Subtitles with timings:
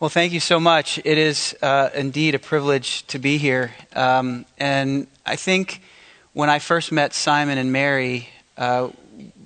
[0.00, 0.98] Well, thank you so much.
[1.04, 3.72] It is uh, indeed a privilege to be here.
[3.94, 5.82] Um, and I think
[6.32, 8.26] when I first met Simon and Mary,
[8.56, 8.88] uh,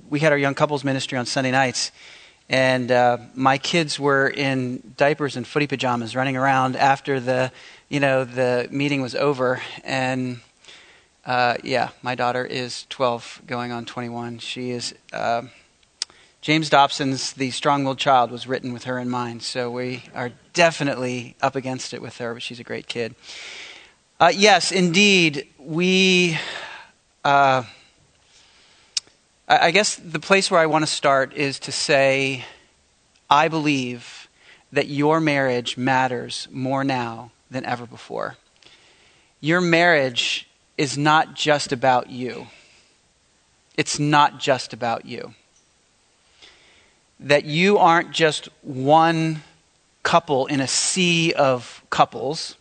[0.09, 1.91] we had our young couples ministry on Sunday nights.
[2.49, 7.51] And uh, my kids were in diapers and footy pajamas running around after the,
[7.89, 9.61] you know, the meeting was over.
[9.83, 10.39] And
[11.27, 14.39] uh, yeah, my daughter is 12 going on 21.
[14.39, 15.43] She is uh,
[16.43, 20.31] James Dobson's The Strong Willed Child was written with her in mind, so we are
[20.55, 23.15] definitely up against it with her, but she's a great kid.
[24.19, 26.39] Uh, yes, indeed, we.
[27.25, 27.65] Uh,
[29.47, 32.45] I guess the place where I want to start is to say,
[33.29, 34.29] I believe
[34.73, 38.37] that your marriage matters more now than ever before.
[39.41, 40.49] Your marriage
[40.79, 42.47] is not just about you.
[43.77, 45.35] It's not just about you
[47.21, 49.43] that you aren't just one
[50.05, 52.55] couple in a sea of couples.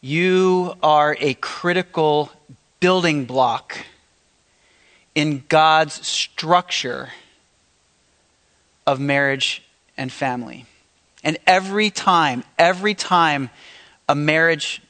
[0.00, 2.32] You are a critical
[2.80, 3.78] building block
[5.14, 7.10] in God's structure
[8.86, 9.62] of marriage
[9.96, 10.66] and family.
[11.22, 13.50] And every time, every time
[14.08, 14.82] a marriage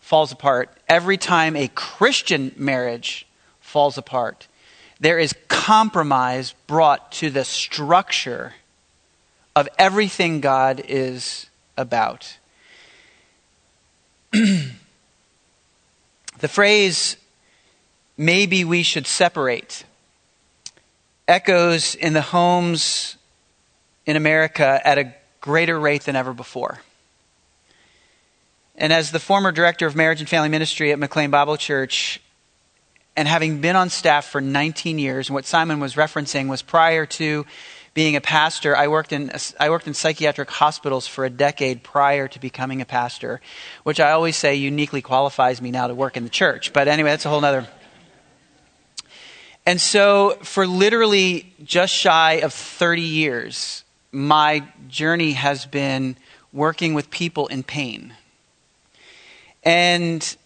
[0.00, 3.26] falls apart, every time a Christian marriage
[3.60, 4.48] falls apart,
[4.98, 8.54] there is compromise brought to the structure
[9.54, 12.38] of everything God is about.
[14.32, 14.72] the
[16.42, 17.16] phrase,
[18.16, 19.84] maybe we should separate,
[21.26, 23.16] echoes in the homes
[24.06, 26.80] in America at a greater rate than ever before.
[28.76, 32.20] And as the former director of marriage and family ministry at McLean Bible Church,
[33.16, 37.04] and having been on staff for 19 years, and what Simon was referencing was prior
[37.04, 37.44] to
[37.92, 42.28] being a pastor, I worked in I worked in psychiatric hospitals for a decade prior
[42.28, 43.40] to becoming a pastor,
[43.82, 46.72] which I always say uniquely qualifies me now to work in the church.
[46.72, 47.66] But anyway, that's a whole other.
[49.66, 56.16] And so, for literally just shy of 30 years, my journey has been
[56.52, 58.14] working with people in pain.
[59.62, 60.36] And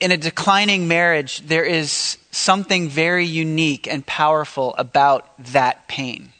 [0.00, 6.32] in a declining marriage, there is something very unique and powerful about that pain.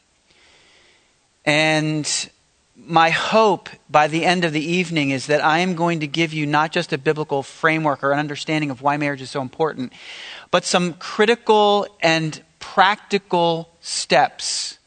[1.45, 2.31] And
[2.77, 6.33] my hope by the end of the evening is that I am going to give
[6.33, 9.93] you not just a biblical framework or an understanding of why marriage is so important,
[10.51, 14.79] but some critical and practical steps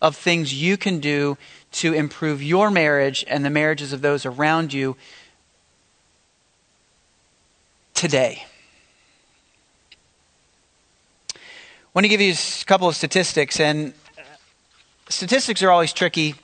[0.00, 1.36] of things you can do
[1.72, 4.96] to improve your marriage and the marriages of those around you
[8.00, 8.42] today.
[11.34, 11.38] I
[11.92, 13.92] want to give you a couple of statistics, and
[15.10, 16.34] statistics are always tricky.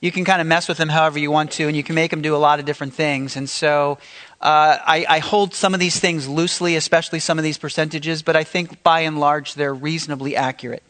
[0.00, 2.10] You can kind of mess with them however you want to, and you can make
[2.12, 3.36] them do a lot of different things.
[3.36, 3.98] And so
[4.40, 8.34] uh, I, I, hold some of these things loosely, especially some of these percentages, but
[8.34, 10.82] I think by and large they're reasonably accurate.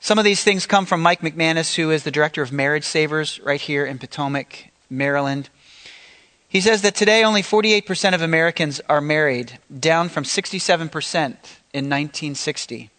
[0.00, 3.38] Some of these things come from Mike McManus, who is the director of Marriage Savers
[3.40, 5.50] right here in Potomac, Maryland.
[6.52, 10.82] He says that today only 48% of Americans are married, down from 67%
[11.72, 12.90] in 1960.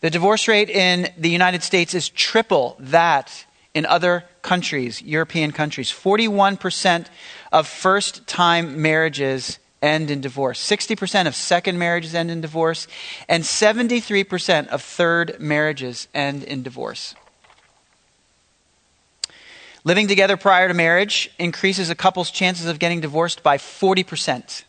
[0.00, 5.92] The divorce rate in the United States is triple that in other countries, European countries.
[5.92, 7.06] 41%
[7.52, 10.60] of first time marriages end in divorce.
[10.60, 12.88] 60% of second marriages end in divorce.
[13.28, 17.14] And 73% of third marriages end in divorce.
[19.84, 24.64] Living together prior to marriage increases a couple's chances of getting divorced by 40%.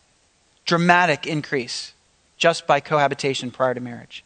[0.65, 1.93] Dramatic increase
[2.37, 4.25] just by cohabitation prior to marriage.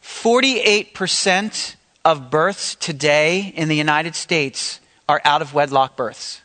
[0.00, 1.74] 48%
[2.04, 6.42] of births today in the United States are out of wedlock births.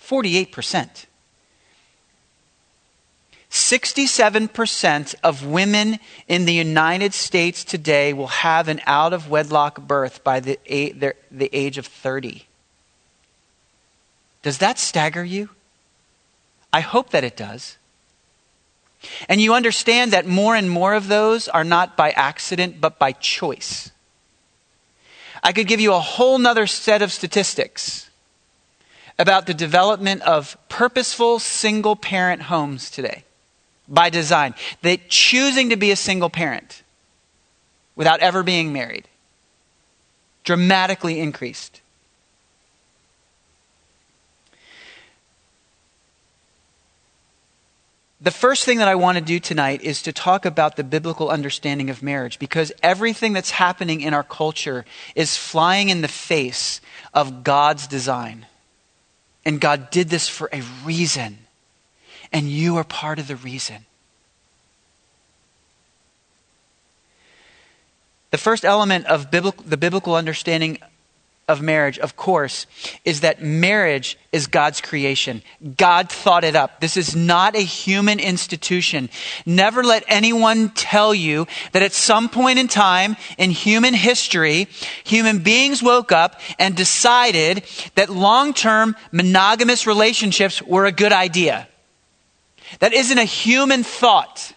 [0.00, 1.06] 48%.
[3.56, 10.22] 67% of women in the United States today will have an out of wedlock birth
[10.22, 12.46] by the, age of 30.
[14.42, 15.48] Does that stagger you?
[16.72, 17.78] I hope that it does.
[19.28, 23.12] And you understand that more and more of those are not by accident, but by
[23.12, 23.90] choice.
[25.42, 28.10] I could give you a whole nother set of statistics
[29.18, 33.24] about the development of purposeful single parent homes today
[33.88, 34.54] by design.
[34.82, 36.82] That choosing to be a single parent
[37.94, 39.08] without ever being married
[40.44, 41.80] dramatically increased.
[48.26, 51.30] the first thing that I want to do tonight is to talk about the biblical
[51.30, 54.84] understanding of marriage because everything that's happening in our culture
[55.14, 56.80] is flying in the face
[57.14, 58.46] of God's design.
[59.44, 61.38] And God did this for a reason.
[62.32, 63.86] And you are part of the reason.
[68.30, 70.78] The first element of biblical, the biblical understanding
[71.48, 72.66] of marriage, of course,
[73.04, 75.42] is that marriage is God's creation.
[75.76, 76.80] God thought it up.
[76.80, 79.08] This is not a human institution.
[79.46, 84.66] Never let anyone tell you that at some point in time in human history,
[85.04, 87.64] human beings woke up and decided
[87.94, 91.68] that long term monogamous relationships were a good idea.
[92.80, 94.52] That isn't a human thought.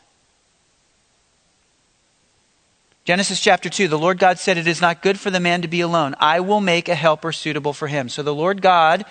[3.06, 5.68] Genesis chapter 2, the Lord God said, It is not good for the man to
[5.68, 6.14] be alone.
[6.20, 8.08] I will make a helper suitable for him.
[8.08, 9.04] So the Lord God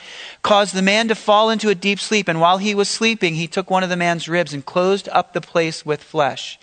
[0.43, 3.49] caused the man to fall into a deep sleep, and while he was sleeping, he
[3.49, 6.61] took one of the man's ribs and closed up the place with flesh.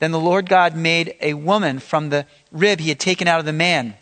[0.00, 3.46] Then the Lord God made a woman from the rib he had taken out of
[3.46, 3.96] the man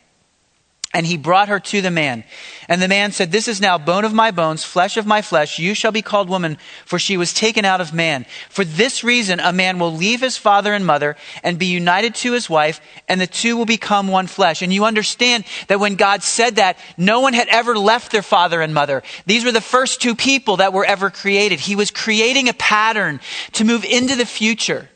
[0.94, 2.24] and he brought her to the man.
[2.68, 5.58] And the man said, This is now bone of my bones, flesh of my flesh.
[5.58, 6.56] You shall be called woman,
[6.86, 8.24] for she was taken out of man.
[8.48, 12.32] For this reason, a man will leave his father and mother and be united to
[12.32, 14.62] his wife, and the two will become one flesh.
[14.62, 18.62] And you understand that when God said that, no one had ever left their father
[18.62, 19.02] and mother.
[19.26, 21.58] These were the first two people that were ever created.
[21.58, 23.20] He was creating a pattern
[23.52, 24.88] to move into the future.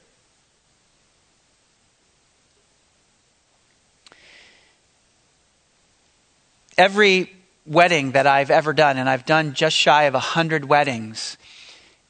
[6.79, 7.33] Every
[7.67, 11.37] wedding that I've ever done, and I've done just shy of 100 weddings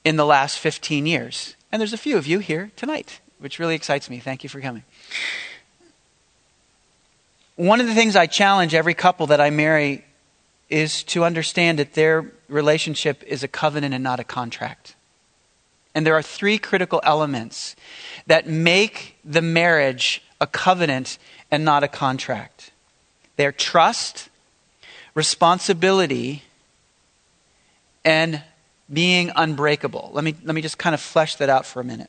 [0.05, 1.56] in the last 15 years.
[1.73, 4.20] And there's a few of you here tonight, which really excites me.
[4.20, 4.85] Thank you for coming.
[7.56, 10.05] One of the things I challenge every couple that I marry
[10.70, 14.94] is to understand that their relationship is a covenant and not a contract.
[15.94, 17.75] And there are three critical elements
[18.26, 21.19] that make the marriage a covenant
[21.50, 22.70] and not a contract.
[23.37, 24.29] They're trust,
[25.19, 26.44] responsibility,
[28.05, 28.41] and
[28.91, 30.12] being unbreakable.
[30.15, 32.09] Let me, let me just kind of flesh that out for a minute.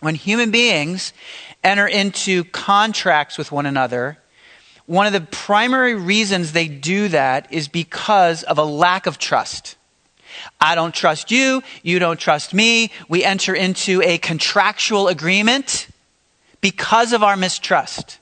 [0.00, 1.12] When human beings
[1.64, 4.18] enter into contracts with one another,
[4.86, 9.76] one of the primary reasons they do that is because of a lack of trust.
[10.60, 12.92] I don't trust you, you don't trust me.
[13.08, 15.88] We enter into a contractual agreement
[16.60, 18.20] because of our mistrust.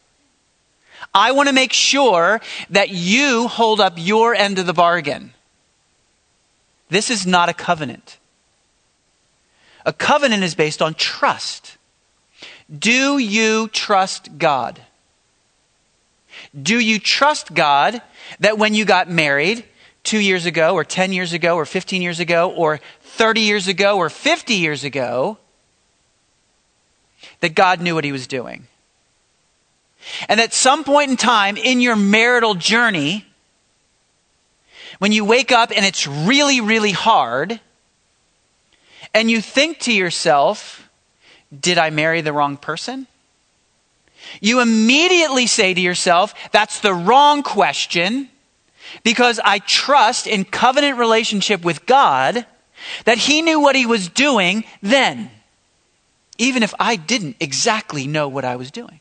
[1.15, 2.41] I want to make sure
[2.71, 5.33] that you hold up your end of the bargain.
[6.89, 8.19] This is not a covenant.
[9.85, 11.77] A covenant is based on trust.
[12.77, 14.81] Do you trust God?
[16.61, 18.03] Do you trust God
[18.39, 19.65] that when you got married
[20.03, 23.99] two years ago, or 10 years ago, or 15 years ago, or 30 years ago,
[23.99, 25.39] or 50 years ago,
[27.41, 28.67] that God knew what he was doing?
[30.29, 33.27] And at some point in time in your marital journey,
[34.99, 37.61] when you wake up and it's really, really hard,
[39.15, 40.89] and you think to yourself,
[41.59, 43.07] did I marry the wrong person?
[44.41, 48.29] You immediately say to yourself, that's the wrong question
[49.03, 52.47] because I trust in covenant relationship with God
[53.05, 55.31] that He knew what He was doing then,
[56.39, 59.01] even if I didn't exactly know what I was doing.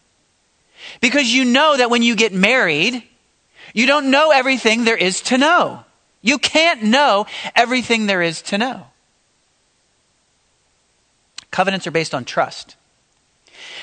[1.01, 3.03] Because you know that when you get married,
[3.74, 5.84] you don't know everything there is to know.
[6.22, 8.88] You can't know everything there is to know.
[11.51, 12.75] Covenants are based on trust.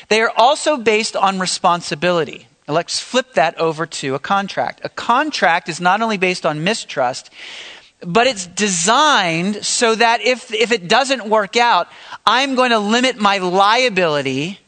[0.09, 2.47] They are also based on responsibility.
[2.69, 4.81] Now let's flip that over to a contract.
[4.85, 7.31] A contract is not only based on mistrust,
[8.01, 11.89] but it's designed so that if, if it doesn't work out,
[12.27, 14.59] I'm going to limit my liability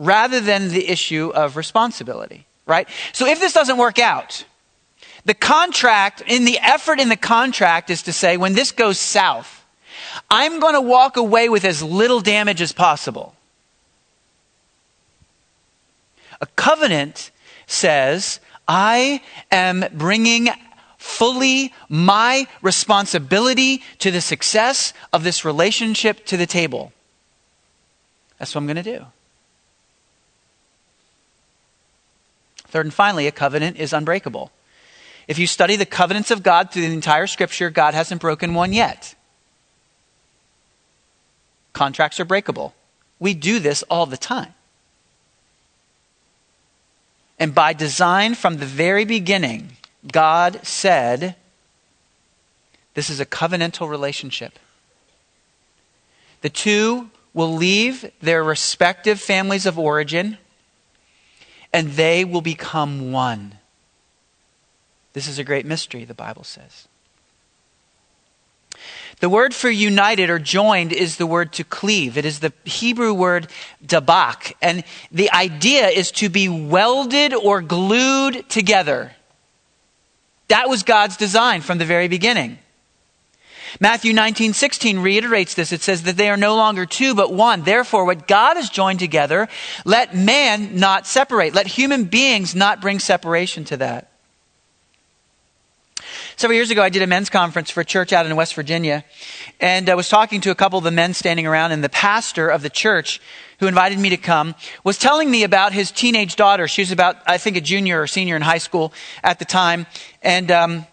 [0.00, 2.88] rather than the issue of responsibility, right?
[3.12, 4.44] So if this doesn't work out,
[5.26, 9.62] the contract, in the effort in the contract is to say, when this goes south,
[10.30, 13.34] I'm going to walk away with as little damage as possible.
[16.40, 17.30] A covenant
[17.66, 19.20] says, I
[19.52, 20.48] am bringing
[20.96, 26.92] fully my responsibility to the success of this relationship to the table.
[28.38, 29.04] That's what I'm going to do.
[32.70, 34.50] Third and finally, a covenant is unbreakable.
[35.28, 38.72] If you study the covenants of God through the entire scripture, God hasn't broken one
[38.72, 39.14] yet.
[41.72, 42.74] Contracts are breakable.
[43.18, 44.54] We do this all the time.
[47.38, 49.76] And by design from the very beginning,
[50.10, 51.36] God said,
[52.94, 54.58] This is a covenantal relationship.
[56.42, 60.38] The two will leave their respective families of origin
[61.72, 63.54] and they will become one.
[65.12, 66.88] This is a great mystery, the Bible says.
[69.20, 72.16] The word for united or joined is the word to cleave.
[72.16, 73.48] It is the Hebrew word
[73.84, 74.54] dabak.
[74.62, 79.12] And the idea is to be welded or glued together.
[80.48, 82.58] That was God's design from the very beginning.
[83.78, 85.72] Matthew 19, 16 reiterates this.
[85.72, 87.62] It says that they are no longer two, but one.
[87.62, 89.48] Therefore, what God has joined together,
[89.84, 91.54] let man not separate.
[91.54, 94.10] Let human beings not bring separation to that.
[96.40, 99.04] Several years ago, I did a men's conference for a church out in West Virginia,
[99.60, 102.48] and I was talking to a couple of the men standing around, and the pastor
[102.48, 103.20] of the church
[103.58, 106.66] who invited me to come was telling me about his teenage daughter.
[106.66, 109.86] She was about, I think, a junior or senior in high school at the time,
[110.22, 110.86] and um,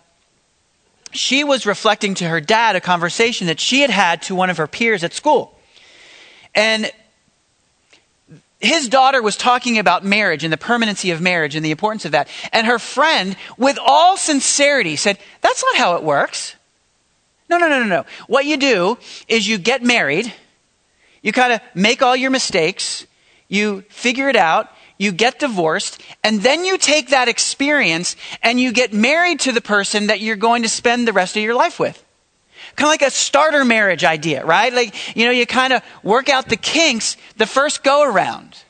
[1.11, 4.57] she was reflecting to her dad a conversation that she had had to one of
[4.57, 5.57] her peers at school.
[6.53, 6.91] And
[8.59, 12.11] his daughter was talking about marriage and the permanency of marriage and the importance of
[12.13, 12.27] that.
[12.51, 16.55] And her friend, with all sincerity, said, That's not how it works.
[17.49, 18.05] No, no, no, no, no.
[18.27, 18.97] What you do
[19.27, 20.33] is you get married,
[21.21, 23.05] you kind of make all your mistakes,
[23.47, 28.71] you figure it out, you get divorced, and then you take that experience and you
[28.71, 31.79] get married to the person that you're going to spend the rest of your life
[31.79, 32.03] with.
[32.75, 34.73] Kind of like a starter marriage idea, right?
[34.73, 38.63] Like, you know, you kind of work out the kinks the first go around.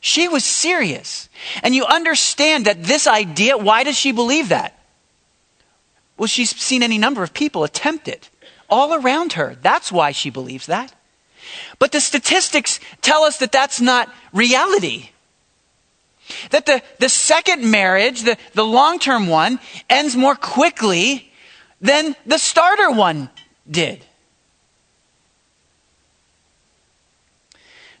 [0.00, 1.28] She was serious.
[1.62, 4.78] And you understand that this idea, why does she believe that?
[6.18, 8.28] Well, she's seen any number of people attempt it
[8.68, 9.56] all around her.
[9.62, 10.94] That's why she believes that.
[11.78, 15.10] But the statistics tell us that that's not reality.
[16.50, 21.32] That the, the second marriage, the, the long term one, ends more quickly
[21.80, 23.30] than the starter one
[23.70, 24.04] did.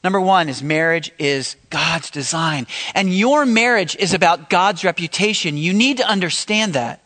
[0.04, 2.66] Number one is marriage is God's design.
[2.94, 5.56] And your marriage is about God's reputation.
[5.56, 7.00] You need to understand that.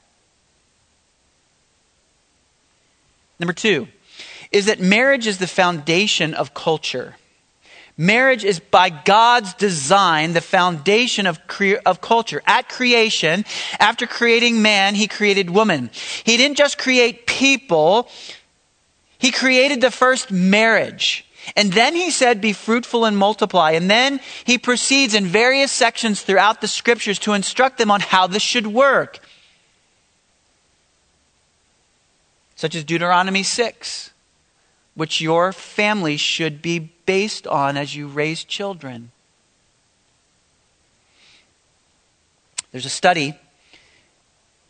[3.38, 3.88] Number two
[4.50, 7.16] is that marriage is the foundation of culture.
[7.99, 12.43] Marriage is by God's design the foundation of, cre- of culture.
[12.47, 13.45] At creation,
[13.81, 15.91] after creating man, he created woman.
[16.25, 18.09] He didn't just create people,
[19.19, 21.23] he created the first marriage.
[21.55, 23.71] And then he said, Be fruitful and multiply.
[23.71, 28.26] And then he proceeds in various sections throughout the scriptures to instruct them on how
[28.26, 29.21] this should work.
[32.57, 34.11] Such as Deuteronomy 6
[34.97, 39.13] which your family should be based on as you raise children.
[42.73, 43.35] There's a study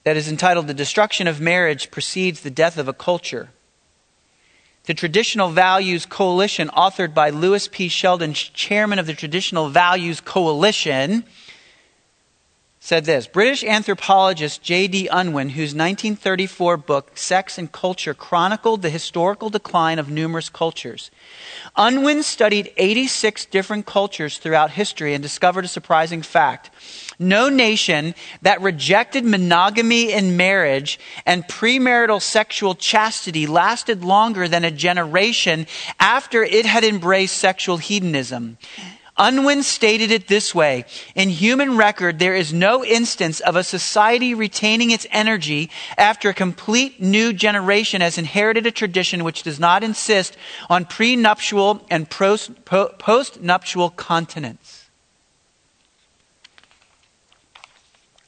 [0.04, 3.48] that is entitled The Destruction of Marriage Precedes the Death of a Culture.
[4.84, 7.88] The Traditional Values Coalition, authored by Louis P.
[7.88, 11.24] Sheldon, chairman of the Traditional Values Coalition,
[12.80, 15.08] said this British anthropologist J.D.
[15.10, 21.10] Unwin, whose 1934 book, Sex and Culture, chronicled the historical decline of numerous cultures.
[21.76, 26.70] Unwin studied 86 different cultures throughout history and discovered a surprising fact.
[27.18, 34.70] No nation that rejected monogamy in marriage and premarital sexual chastity lasted longer than a
[34.70, 35.66] generation
[35.98, 38.58] after it had embraced sexual hedonism.
[39.18, 44.34] Unwin stated it this way In human record, there is no instance of a society
[44.34, 49.82] retaining its energy after a complete new generation has inherited a tradition which does not
[49.82, 50.36] insist
[50.68, 54.90] on prenuptial and post-nuptial continence.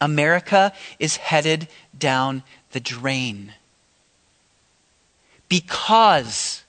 [0.01, 1.69] America is headed
[1.99, 3.53] down the drain
[5.49, 6.63] because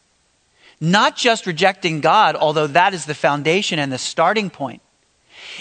[0.80, 4.82] not just rejecting God, although that is the foundation and the starting point.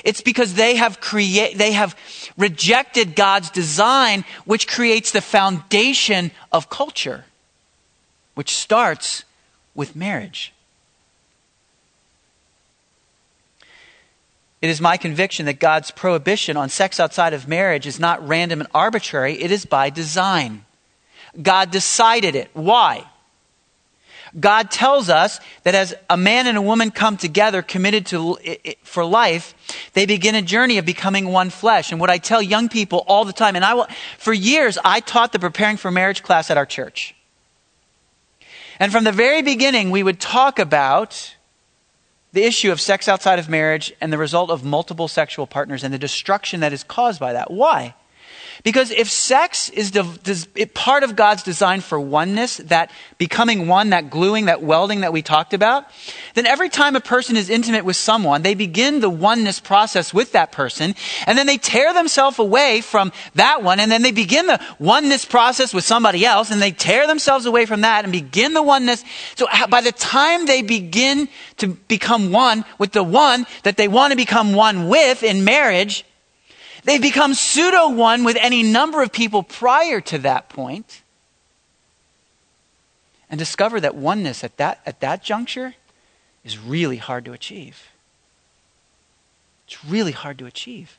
[0.05, 1.97] It's because they have create, they have
[2.37, 7.25] rejected God's design, which creates the foundation of culture,
[8.35, 9.25] which starts
[9.75, 10.53] with marriage.
[14.61, 18.61] It is my conviction that God's prohibition on sex outside of marriage is not random
[18.61, 20.65] and arbitrary, it is by design.
[21.41, 22.51] God decided it.
[22.55, 23.05] Why?
[24.39, 28.39] God tells us that as a man and a woman come together committed to
[28.83, 29.55] for life,
[29.93, 31.93] they begin a journey of becoming one flesh.
[31.93, 33.87] And what I tell young people all the time, and I will,
[34.19, 37.15] for years, I taught the preparing for marriage class at our church.
[38.81, 41.35] And from the very beginning, we would talk about
[42.33, 45.93] the issue of sex outside of marriage and the result of multiple sexual partners and
[45.93, 47.51] the destruction that is caused by that.
[47.51, 47.95] Why?
[48.65, 49.93] Because if sex is
[50.75, 55.23] part of God's design for oneness, that becoming one, that gluing, that welding that we
[55.23, 55.87] talked about,
[56.35, 60.33] then every time a person is intimate with someone, they begin the oneness process with
[60.33, 60.95] that person,
[61.27, 65.25] and then they tear themselves away from that one, and then they begin the oneness
[65.25, 69.05] process with somebody else, and they tear themselves away from that and begin the oneness.
[69.37, 74.11] So by the time they begin to become one with the one that they want
[74.11, 76.05] to become one with in marriage,
[76.89, 81.03] They've become pseudo one with any number of people prior to that point
[83.29, 85.75] and discover that oneness at that, at that juncture
[86.47, 87.91] is really hard to achieve.
[89.67, 90.97] It's really hard to achieve.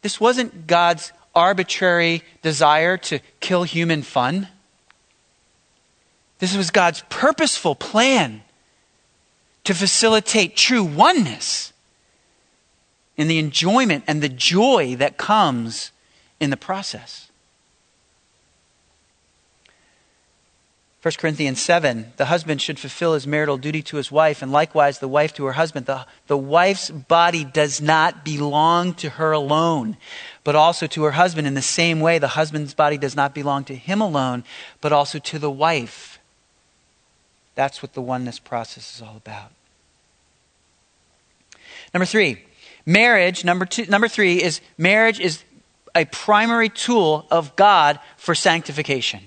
[0.00, 4.48] This wasn't God's arbitrary desire to kill human fun.
[6.40, 8.42] This was God's purposeful plan
[9.62, 11.71] to facilitate true oneness
[13.22, 15.92] in the enjoyment and the joy that comes
[16.40, 17.30] in the process.
[21.02, 25.00] 1 Corinthians 7, the husband should fulfill his marital duty to his wife, and likewise
[25.00, 25.86] the wife to her husband.
[25.86, 29.96] The, the wife's body does not belong to her alone,
[30.44, 31.48] but also to her husband.
[31.48, 34.44] In the same way, the husband's body does not belong to him alone,
[34.80, 36.20] but also to the wife.
[37.56, 39.50] That's what the oneness process is all about.
[41.92, 42.44] Number three,
[42.84, 45.44] Marriage, number two, number three, is marriage is
[45.94, 49.20] a primary tool of God for sanctification.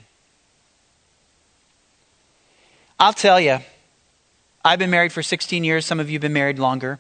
[3.00, 3.60] I'll tell you,
[4.64, 5.86] I've been married for 16 years.
[5.86, 7.00] Some of you have been married longer.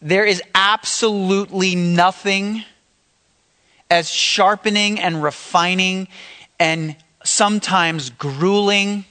[0.00, 2.64] There is absolutely nothing
[3.90, 6.08] as sharpening and refining
[6.60, 9.04] and sometimes grueling,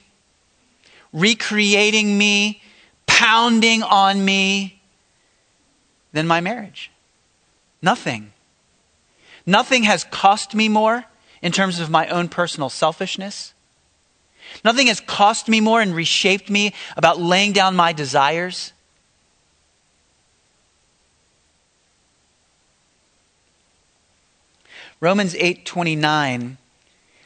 [1.12, 2.62] recreating me,
[3.06, 4.73] pounding on me,
[6.14, 6.90] than my marriage.
[7.82, 8.32] Nothing.
[9.44, 11.04] Nothing has cost me more
[11.42, 13.52] in terms of my own personal selfishness.
[14.64, 18.72] Nothing has cost me more and reshaped me about laying down my desires.
[25.00, 26.56] Romans 8:29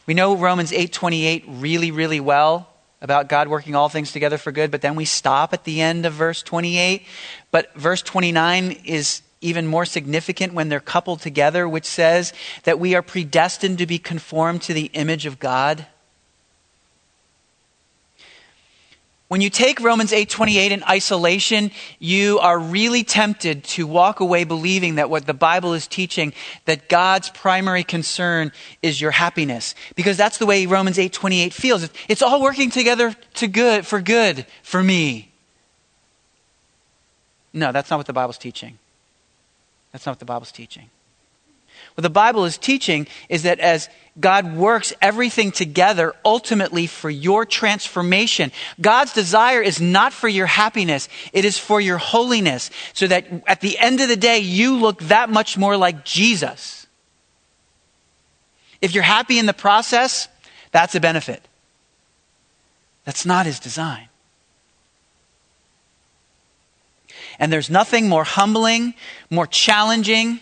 [0.07, 2.68] we know Romans 8:28 really really well
[3.01, 6.05] about God working all things together for good, but then we stop at the end
[6.05, 7.05] of verse 28.
[7.51, 12.33] But verse 29 is even more significant when they're coupled together, which says
[12.65, 15.87] that we are predestined to be conformed to the image of God.
[19.29, 24.95] When you take Romans 8:28 in isolation, you are really tempted to walk away believing
[24.95, 26.33] that what the Bible is teaching
[26.65, 31.91] that God's primary concern is your happiness because that's the way Romans 8:28 feels.
[32.09, 35.31] It's all working together to good for good for me.
[37.53, 38.79] No, that's not what the Bible's teaching.
[39.93, 40.89] That's not what the Bible's teaching.
[41.99, 43.89] What the Bible is teaching is that as
[44.21, 51.09] God works everything together ultimately for your transformation, God's desire is not for your happiness,
[51.33, 55.01] it is for your holiness, so that at the end of the day, you look
[55.09, 56.87] that much more like Jesus.
[58.81, 60.29] If you're happy in the process,
[60.71, 61.43] that's a benefit.
[63.07, 64.09] That's not his design.
[67.41, 68.95] And there's nothing more humbling,
[69.31, 70.39] more challenging,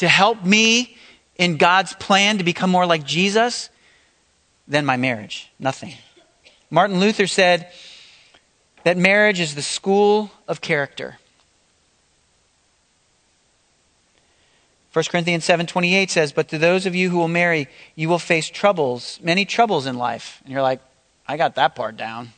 [0.00, 0.96] to help me
[1.36, 3.70] in God's plan to become more like Jesus
[4.66, 5.50] than my marriage.
[5.58, 5.94] Nothing.
[6.70, 7.70] Martin Luther said
[8.84, 11.18] that marriage is the school of character.
[14.92, 18.48] 1 Corinthians 7:28 says, "But to those of you who will marry, you will face
[18.48, 20.80] troubles, many troubles in life." And you're like,
[21.28, 22.32] "I got that part down."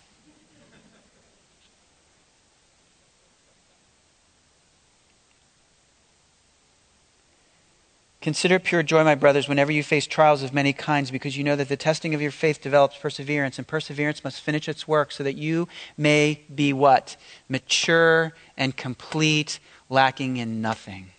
[8.23, 11.57] Consider pure joy, my brothers, whenever you face trials of many kinds, because you know
[11.57, 15.25] that the testing of your faith develops perseverance, and perseverance must finish its work so
[15.25, 15.67] that you
[15.99, 17.17] may be what?
[17.49, 19.59] Mature and complete,
[19.91, 21.11] lacking in nothing.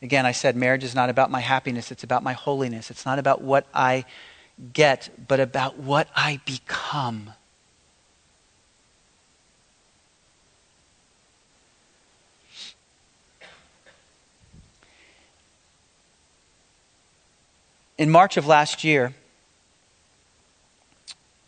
[0.00, 2.88] Again, I said marriage is not about my happiness, it's about my holiness.
[2.88, 4.04] It's not about what I
[4.72, 7.32] get, but about what I become.
[18.02, 19.14] In March of last year,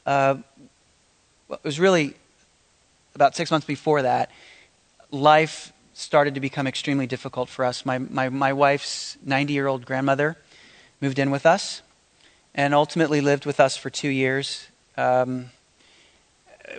[0.06, 0.36] uh,
[1.50, 2.14] it was really
[3.16, 4.30] about six months before that,
[5.10, 7.84] life started to become extremely difficult for us.
[7.84, 10.36] My, my, my wife's 90 year old grandmother
[11.00, 11.82] moved in with us
[12.54, 14.68] and ultimately lived with us for two years.
[14.96, 15.46] Um,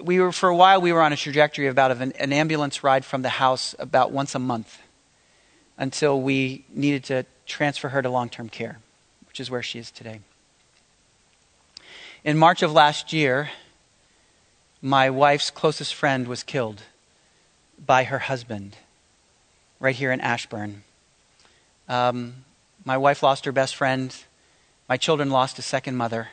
[0.01, 2.81] we were for a while we were on a trajectory of about an, an ambulance
[2.81, 4.81] ride from the house about once a month
[5.77, 8.79] until we needed to transfer her to long-term care,
[9.35, 10.21] which is where she is today.
[12.23, 13.49] In March of last year,
[14.81, 16.83] my wife's closest friend was killed
[17.85, 18.77] by her husband
[19.81, 20.85] right here in Ashburn.
[21.89, 22.45] Um,
[22.85, 24.15] my wife lost her best friend.
[24.87, 26.29] My children lost a second mother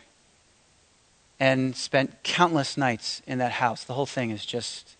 [1.41, 3.83] and spent countless nights in that house.
[3.83, 4.95] The whole thing is just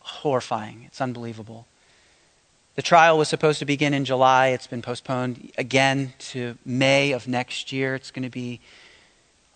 [0.00, 0.82] horrifying.
[0.88, 1.64] It's unbelievable.
[2.74, 4.48] The trial was supposed to begin in July.
[4.48, 7.94] It's been postponed again to May of next year.
[7.94, 8.60] It's going to be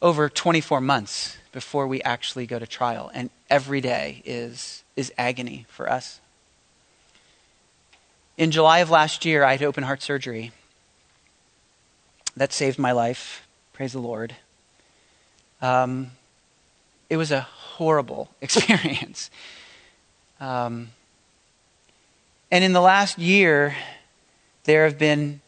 [0.02, 3.11] over 24 months before we actually go to trial.
[3.14, 6.20] And every day is, is agony for us.
[8.37, 10.52] In July of last year, I had open heart surgery.
[12.37, 13.48] That saved my life.
[13.72, 14.37] Praise the Lord.
[15.62, 16.11] Um,
[17.09, 19.31] it was a horrible experience.
[20.38, 20.90] Um,
[22.50, 23.74] and in the last year,
[24.64, 25.40] there have been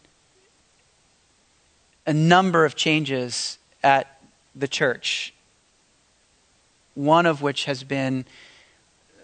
[2.07, 4.21] a number of changes at
[4.55, 5.35] the church.
[6.95, 8.25] One of which has been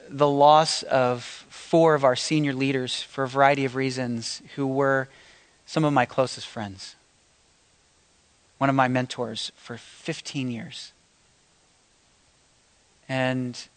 [0.09, 5.09] the loss of four of our senior leaders for a variety of reasons who were
[5.67, 6.95] some of my closest friends
[8.59, 10.93] one of my mentors for 15 years.
[13.09, 13.69] And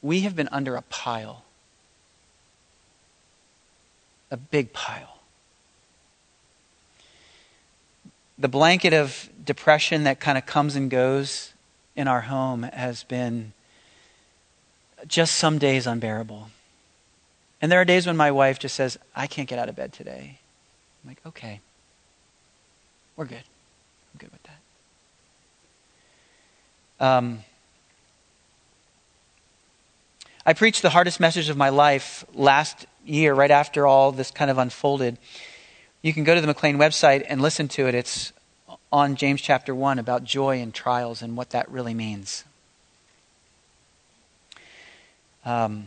[0.00, 1.44] we have been under a pile,
[4.32, 5.18] a big pile.
[8.38, 11.52] The blanket of depression that kind of comes and goes
[11.94, 13.52] in our home has been
[15.06, 16.48] just some days unbearable.
[17.60, 19.92] And there are days when my wife just says, I can't get out of bed
[19.92, 20.38] today.
[21.04, 21.60] I'm like, okay,
[23.16, 23.36] we're good.
[23.36, 24.42] I'm good with
[26.98, 27.06] that.
[27.06, 27.44] Um,
[30.46, 34.50] I preached the hardest message of my life last year, right after all this kind
[34.50, 35.18] of unfolded.
[36.02, 37.94] You can go to the McLean website and listen to it.
[37.94, 38.32] It's
[38.90, 42.44] on James chapter 1 about joy and trials and what that really means.
[45.44, 45.86] Um,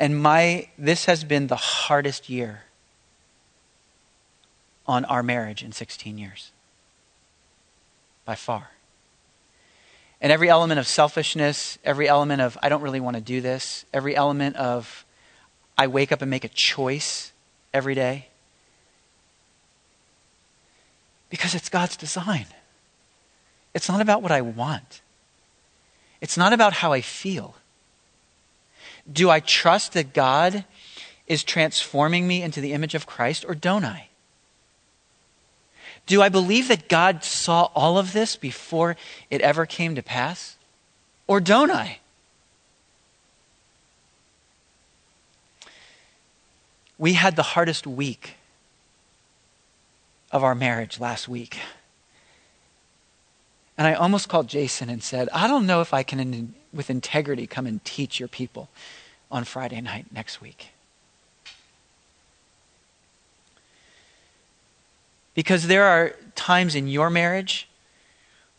[0.00, 2.64] and my this has been the hardest year
[4.86, 6.50] on our marriage in 16 years.
[8.24, 8.70] By far.
[10.20, 13.84] And every element of selfishness, every element of, I don't really want to do this,
[13.92, 15.04] every element of,
[15.76, 17.32] I wake up and make a choice
[17.72, 18.28] every day.
[21.30, 22.46] Because it's God's design.
[23.74, 25.00] It's not about what I want,
[26.20, 27.56] it's not about how I feel.
[29.10, 30.64] Do I trust that God
[31.26, 34.08] is transforming me into the image of Christ, or don't I?
[36.06, 38.96] Do I believe that God saw all of this before
[39.30, 40.56] it ever came to pass?
[41.26, 41.98] Or don't I?
[47.02, 48.36] We had the hardest week
[50.30, 51.58] of our marriage last week.
[53.76, 57.48] And I almost called Jason and said, I don't know if I can, with integrity,
[57.48, 58.68] come and teach your people
[59.32, 60.68] on Friday night next week.
[65.34, 67.68] Because there are times in your marriage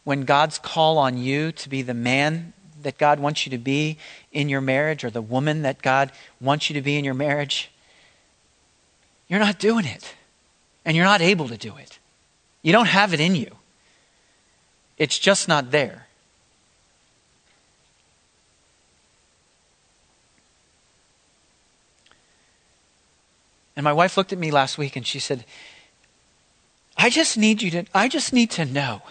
[0.04, 2.52] when God's call on you to be the man
[2.82, 3.98] that God wants you to be
[4.34, 7.70] in your marriage or the woman that God wants you to be in your marriage,
[9.34, 10.14] you're not doing it.
[10.86, 11.98] And you're not able to do it.
[12.62, 13.56] You don't have it in you.
[15.00, 16.06] It's just not there.
[23.76, 25.46] And my wife looked at me last week and she said,
[26.96, 29.02] I just need you to, I just need to know.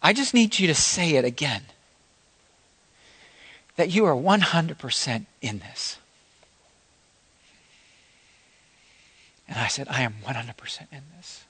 [0.00, 1.62] I just need you to say it again.
[3.74, 5.98] That you are 100% in this.
[9.48, 11.44] And I said, I am 100% in this.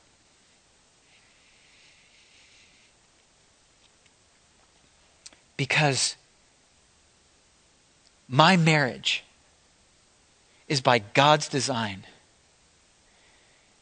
[5.56, 6.16] Because
[8.28, 9.24] my marriage
[10.68, 12.04] is by God's design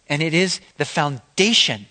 [0.08, 1.86] and it is the foundation.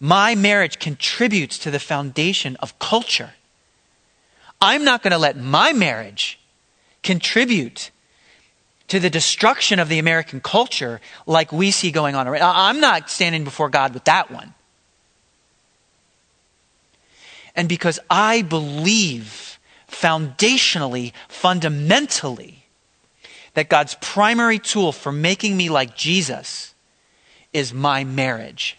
[0.00, 3.30] My marriage contributes to the foundation of culture.
[4.60, 6.38] I'm not going to let my marriage
[7.02, 7.90] contribute
[8.88, 12.26] to the destruction of the American culture like we see going on.
[12.26, 14.54] I'm not standing before God with that one.
[17.54, 19.58] And because I believe
[19.90, 22.64] foundationally, fundamentally,
[23.54, 26.74] that God's primary tool for making me like Jesus
[27.52, 28.78] is my marriage,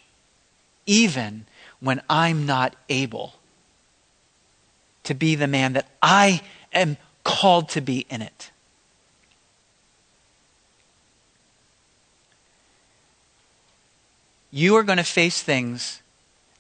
[0.86, 1.46] even
[1.80, 3.34] when I'm not able
[5.04, 6.42] to be the man that I
[6.72, 8.52] am called to be in it.
[14.52, 16.02] You are going to face things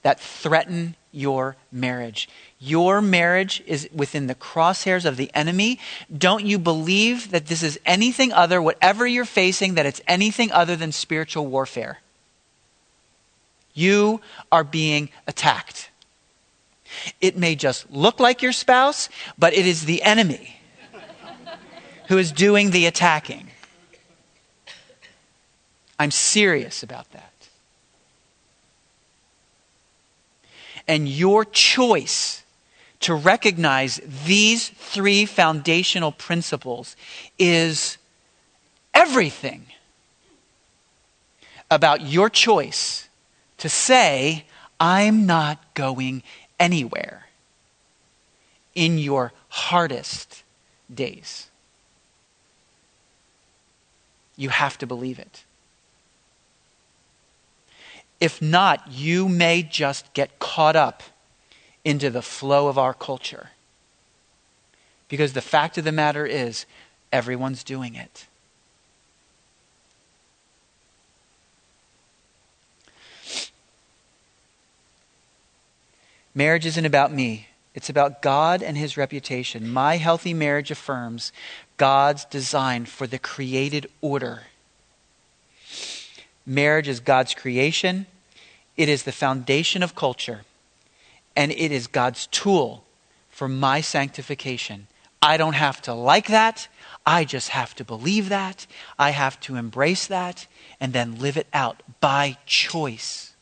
[0.01, 2.29] that threaten your marriage.
[2.59, 5.79] Your marriage is within the crosshairs of the enemy.
[6.15, 10.75] Don't you believe that this is anything other, whatever you're facing, that it's anything other
[10.75, 11.99] than spiritual warfare?
[13.73, 14.21] You
[14.51, 15.89] are being attacked.
[17.21, 20.59] It may just look like your spouse, but it is the enemy
[22.07, 23.49] who is doing the attacking.
[25.99, 27.28] I'm serious about that.
[30.89, 32.43] And your choice
[33.01, 36.95] to recognize these three foundational principles
[37.37, 37.99] is
[38.91, 39.67] everything
[41.69, 43.07] about your choice
[43.59, 44.45] to say,
[44.79, 46.23] I'm not going
[46.59, 47.27] anywhere
[48.73, 50.41] in your hardest
[50.91, 51.51] days.
[54.35, 55.43] You have to believe it.
[58.19, 61.03] If not, you may just get caught up
[61.85, 63.51] into the flow of our culture.
[65.07, 66.65] Because the fact of the matter is,
[67.11, 68.27] everyone's doing it.
[76.35, 77.47] Marriage isn't about me.
[77.73, 79.69] It's about God and his reputation.
[79.69, 81.31] My healthy marriage affirms
[81.77, 84.43] God's design for the created order
[86.49, 88.07] Marriage is God's creation,
[88.75, 90.41] it is the foundation of culture,
[91.35, 92.83] and it is God's tool
[93.29, 94.87] for my sanctification.
[95.21, 96.67] I don't have to like that.
[97.05, 98.65] I just have to believe that.
[98.97, 100.47] I have to embrace that
[100.79, 103.35] and then live it out by choice.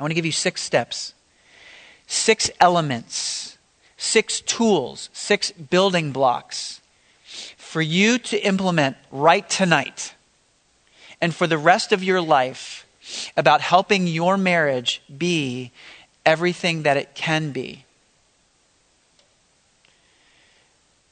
[0.00, 1.14] I want to give you six steps,
[2.08, 3.58] six elements,
[3.96, 6.80] six tools, six building blocks
[7.68, 10.14] for you to implement right tonight
[11.20, 12.86] and for the rest of your life
[13.36, 15.70] about helping your marriage be
[16.24, 17.84] everything that it can be.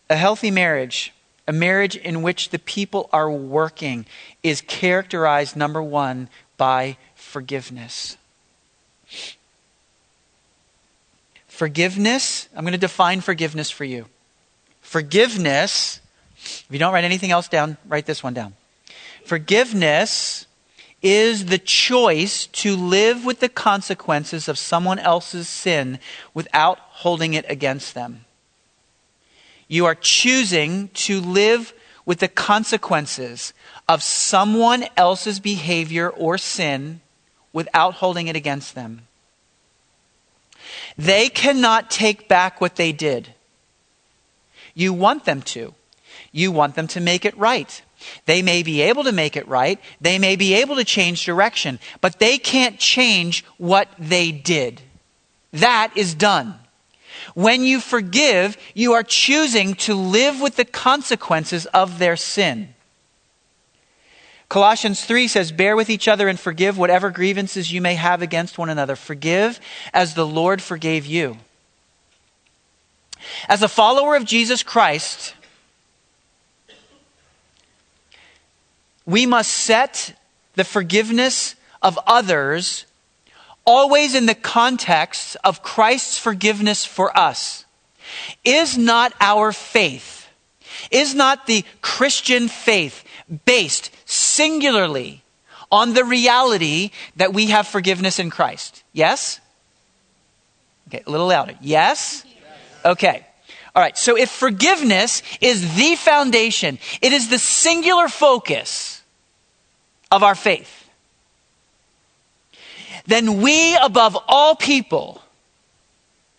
[0.08, 1.12] A healthy marriage,
[1.46, 4.06] a marriage in which the people are working,
[4.42, 8.16] is characterized, number one, by forgiveness.
[11.48, 14.06] Forgiveness, I'm going to define forgiveness for you.
[14.80, 16.00] Forgiveness
[16.66, 18.54] if you don't write anything else down, write this one down.
[19.24, 20.46] Forgiveness
[21.02, 25.98] is the choice to live with the consequences of someone else's sin
[26.34, 28.24] without holding it against them.
[29.68, 31.72] You are choosing to live
[32.04, 33.52] with the consequences
[33.88, 37.00] of someone else's behavior or sin
[37.52, 39.06] without holding it against them.
[40.96, 43.34] They cannot take back what they did.
[44.74, 45.74] You want them to.
[46.32, 47.82] You want them to make it right.
[48.26, 49.80] They may be able to make it right.
[50.00, 54.82] They may be able to change direction, but they can't change what they did.
[55.52, 56.58] That is done.
[57.34, 62.74] When you forgive, you are choosing to live with the consequences of their sin.
[64.48, 68.58] Colossians 3 says, Bear with each other and forgive whatever grievances you may have against
[68.58, 68.94] one another.
[68.94, 69.60] Forgive
[69.92, 71.38] as the Lord forgave you.
[73.48, 75.34] As a follower of Jesus Christ,
[79.06, 80.18] we must set
[80.54, 82.86] the forgiveness of others
[83.64, 87.64] always in the context of Christ's forgiveness for us.
[88.44, 90.28] Is not our faith,
[90.90, 93.04] is not the Christian faith
[93.44, 95.22] based singularly
[95.70, 98.84] on the reality that we have forgiveness in Christ?
[98.92, 99.40] Yes?
[100.88, 101.56] Okay, a little louder.
[101.60, 102.24] Yes?
[102.84, 103.26] Okay.
[103.74, 108.95] All right, so if forgiveness is the foundation, it is the singular focus
[110.10, 110.88] of our faith,
[113.06, 115.22] then we, above all people,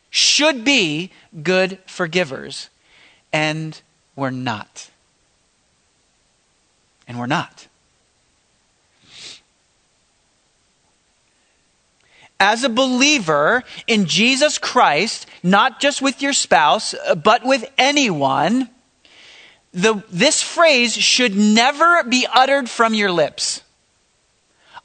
[0.09, 1.11] should be
[1.43, 2.69] good forgivers.
[3.31, 3.79] And
[4.15, 4.89] we're not.
[7.07, 7.67] And we're not.
[12.39, 18.69] As a believer in Jesus Christ, not just with your spouse, uh, but with anyone,
[19.73, 23.61] the, this phrase should never be uttered from your lips.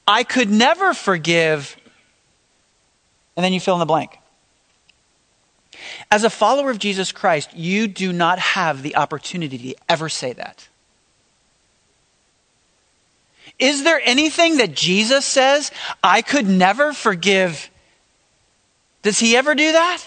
[0.07, 1.77] I could never forgive.
[3.37, 4.19] And then you fill in the blank.
[6.11, 10.33] As a follower of Jesus Christ, you do not have the opportunity to ever say
[10.35, 10.69] that.
[13.59, 15.71] Is there anything that Jesus says
[16.03, 17.71] I could never forgive
[19.03, 20.03] Does he ever do that?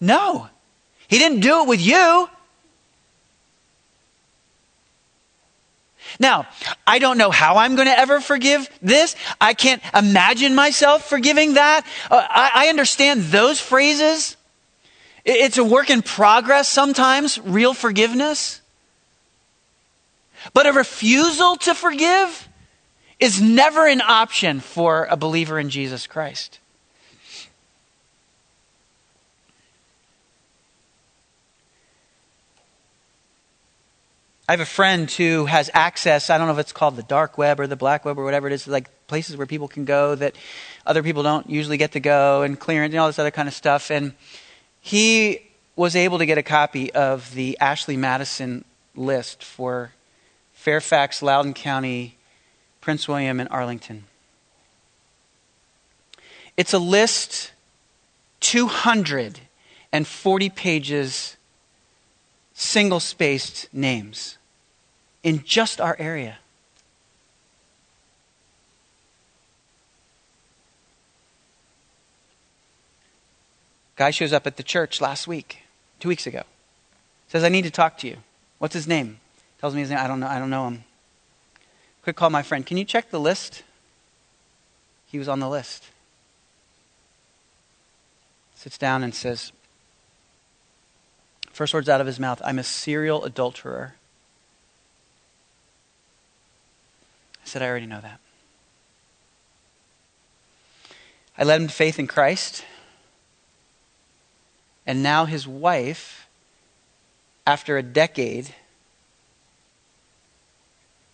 [0.00, 0.48] No.
[1.08, 2.30] He didn't do it with you.
[6.18, 6.46] Now,
[6.86, 9.16] I don't know how I'm going to ever forgive this.
[9.40, 11.86] I can't imagine myself forgiving that.
[12.10, 14.36] Uh, I, I understand those phrases.
[15.24, 18.60] It's a work in progress sometimes, real forgiveness.
[20.54, 22.48] But a refusal to forgive
[23.18, 26.59] is never an option for a believer in Jesus Christ.
[34.50, 37.38] I have a friend who has access, I don't know if it's called the dark
[37.38, 40.16] web or the black web or whatever it is, like places where people can go
[40.16, 40.34] that
[40.84, 43.54] other people don't usually get to go and clearance and all this other kind of
[43.54, 43.92] stuff.
[43.92, 44.12] And
[44.80, 45.42] he
[45.76, 48.64] was able to get a copy of the Ashley Madison
[48.96, 49.92] list for
[50.52, 52.16] Fairfax, Loudoun County,
[52.80, 54.02] Prince William, and Arlington.
[56.56, 57.52] It's a list
[58.40, 61.36] 240 pages,
[62.52, 64.38] single spaced names
[65.22, 66.38] in just our area.
[73.96, 75.58] Guy shows up at the church last week,
[75.98, 76.42] two weeks ago.
[77.28, 78.16] Says, I need to talk to you.
[78.58, 79.20] What's his name?
[79.60, 79.98] Tells me his name.
[79.98, 80.26] I don't know.
[80.26, 80.84] I don't know him.
[82.02, 82.64] Quick call my friend.
[82.64, 83.62] Can you check the list?
[85.06, 85.84] He was on the list.
[88.54, 89.52] Sits down and says,
[91.52, 93.96] first words out of his mouth, I'm a serial adulterer.
[97.50, 98.20] Said, I already know that.
[101.36, 102.64] I led him to faith in Christ.
[104.86, 106.28] And now his wife,
[107.46, 108.54] after a decade,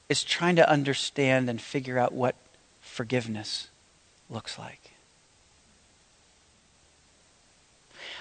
[0.09, 2.37] is trying to understand and figure out what
[2.81, 3.68] forgiveness
[4.29, 4.92] looks like.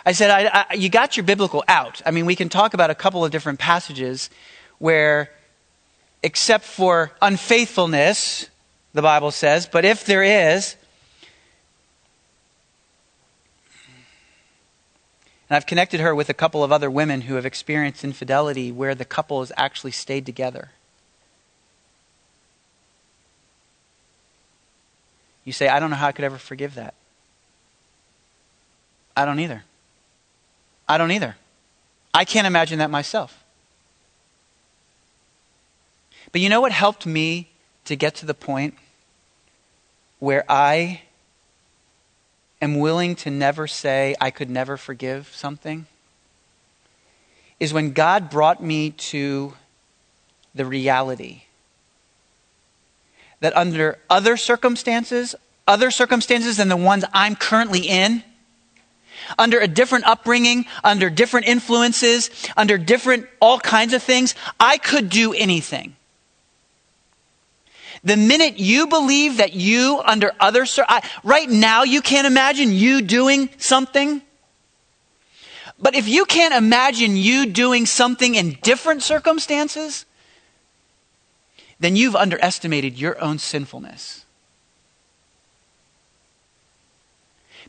[0.06, 2.02] I said, I, I, You got your biblical out.
[2.06, 4.30] I mean, we can talk about a couple of different passages
[4.78, 5.32] where
[6.26, 8.50] except for unfaithfulness,
[8.94, 9.68] the Bible says.
[9.72, 10.76] But if there is,
[15.48, 18.96] and I've connected her with a couple of other women who have experienced infidelity where
[18.96, 20.72] the couple has actually stayed together.
[25.44, 26.96] You say, I don't know how I could ever forgive that.
[29.16, 29.64] I don't either.
[30.90, 31.36] I don't either.
[32.16, 33.45] I can't imagine that myself.
[36.36, 37.48] But you know what helped me
[37.86, 38.74] to get to the point
[40.20, 41.04] where I
[42.62, 45.86] am willing to never say I could never forgive something?
[47.58, 49.54] Is when God brought me to
[50.54, 51.44] the reality
[53.40, 58.26] that under other circumstances, other circumstances than the ones I'm currently in,
[59.40, 65.10] under a different upbringing, under different influences, under different all kinds of things, I could
[65.10, 65.96] do anything.
[68.06, 70.66] The minute you believe that you, under other,
[71.24, 74.22] right now, you can't imagine you doing something.
[75.80, 80.06] But if you can't imagine you doing something in different circumstances,
[81.80, 84.24] then you've underestimated your own sinfulness.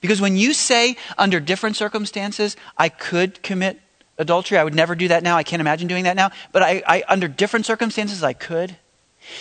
[0.02, 3.80] Because when you say, under different circumstances, I could commit
[4.18, 6.82] adultery, I would never do that now, I can't imagine doing that now, but I,
[6.86, 8.76] I under different circumstances, I could.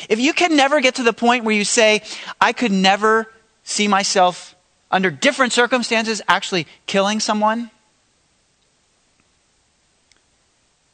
[0.09, 2.01] If you can never get to the point where you say,
[2.39, 3.31] I could never
[3.63, 4.55] see myself
[4.91, 7.69] under different circumstances actually killing someone,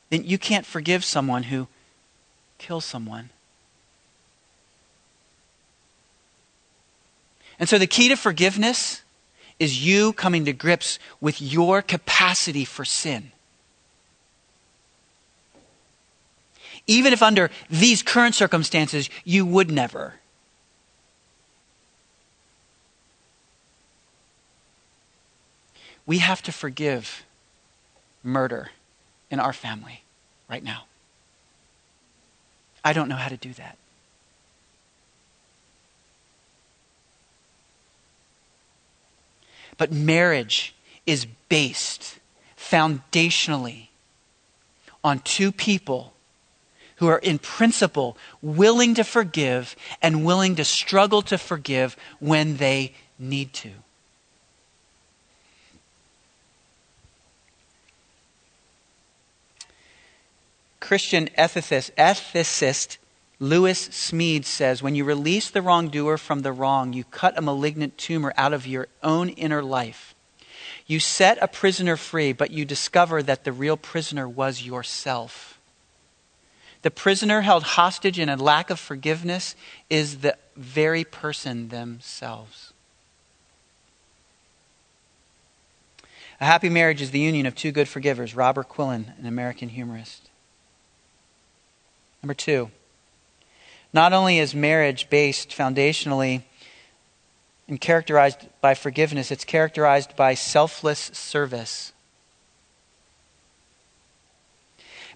[0.10, 1.68] then you can't forgive someone who
[2.58, 3.30] kills someone.
[7.60, 9.04] And so the key to forgiveness
[9.60, 13.32] is you coming to grips with your capacity for sin.
[16.88, 20.16] Even if under these current circumstances you would never.
[26.06, 27.24] We have to forgive
[28.24, 28.70] murder
[29.30, 30.04] in our family
[30.50, 30.86] right now.
[32.84, 33.78] I don't know how to do that.
[39.78, 40.76] But marriage
[41.06, 42.20] is based
[42.58, 43.88] foundationally
[45.04, 46.11] on two people
[47.02, 52.94] who are in principle willing to forgive and willing to struggle to forgive when they
[53.18, 53.72] need to.
[60.80, 62.98] Christian ethicist, ethicist
[63.40, 67.98] Lewis Smedes says when you release the wrongdoer from the wrong, you cut a malignant
[67.98, 70.14] tumor out of your own inner life.
[70.86, 75.58] You set a prisoner free, but you discover that the real prisoner was yourself.
[76.82, 79.56] The prisoner held hostage in a lack of forgiveness
[79.90, 82.74] is the very person themselves.
[86.40, 90.28] A happy marriage is the union of two good forgivers, Robert Quillen, an American humorist.
[92.24, 92.72] Number two,
[93.94, 96.42] not only is marriage based foundationally
[97.68, 101.94] and characterized by forgiveness, it's characterized by selfless service.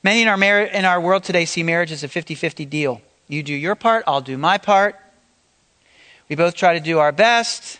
[0.05, 3.01] Many in our, mar- in our world today see marriage as a 50 50 deal.
[3.27, 4.95] You do your part, I'll do my part.
[6.29, 7.79] We both try to do our best,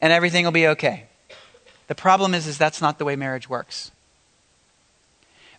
[0.00, 1.04] and everything will be okay.
[1.88, 3.90] The problem is, is that's not the way marriage works.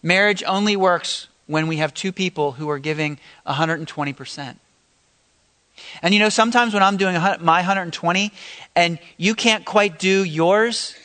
[0.02, 4.56] Marriage only works when we have two people who are giving 120%.
[6.02, 8.32] And you know, sometimes when I'm doing my 120
[8.76, 10.96] and you can't quite do yours,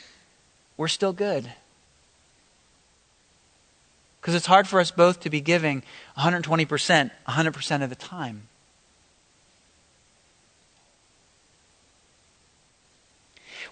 [0.78, 1.52] we're still good.
[4.24, 5.82] Because it's hard for us both to be giving
[6.16, 8.48] 120% 100% of the time.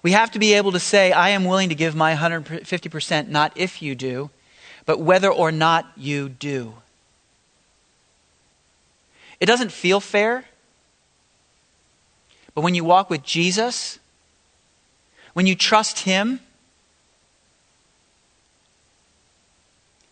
[0.03, 3.51] We have to be able to say, I am willing to give my 150%, not
[3.55, 4.29] if you do,
[4.85, 6.75] but whether or not you do.
[9.39, 10.45] It doesn't feel fair,
[12.53, 13.97] but when you walk with Jesus,
[15.33, 16.41] when you trust Him,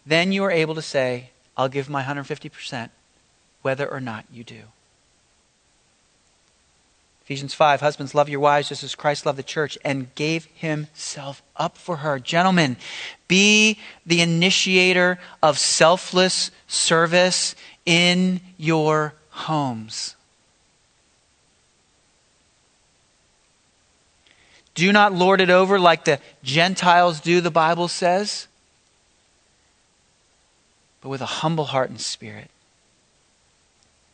[0.05, 2.89] then you are able to say, I'll give my 150%,
[3.61, 4.63] whether or not you do.
[7.23, 11.41] Ephesians 5 Husbands, love your wives just as Christ loved the church and gave himself
[11.55, 12.19] up for her.
[12.19, 12.77] Gentlemen,
[13.27, 20.15] be the initiator of selfless service in your homes.
[24.73, 28.47] Do not lord it over like the Gentiles do, the Bible says,
[31.01, 32.49] but with a humble heart and spirit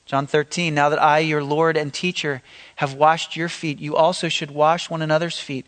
[0.07, 2.41] John 13, now that I, your Lord and teacher,
[2.77, 5.65] have washed your feet, you also should wash one another's feet.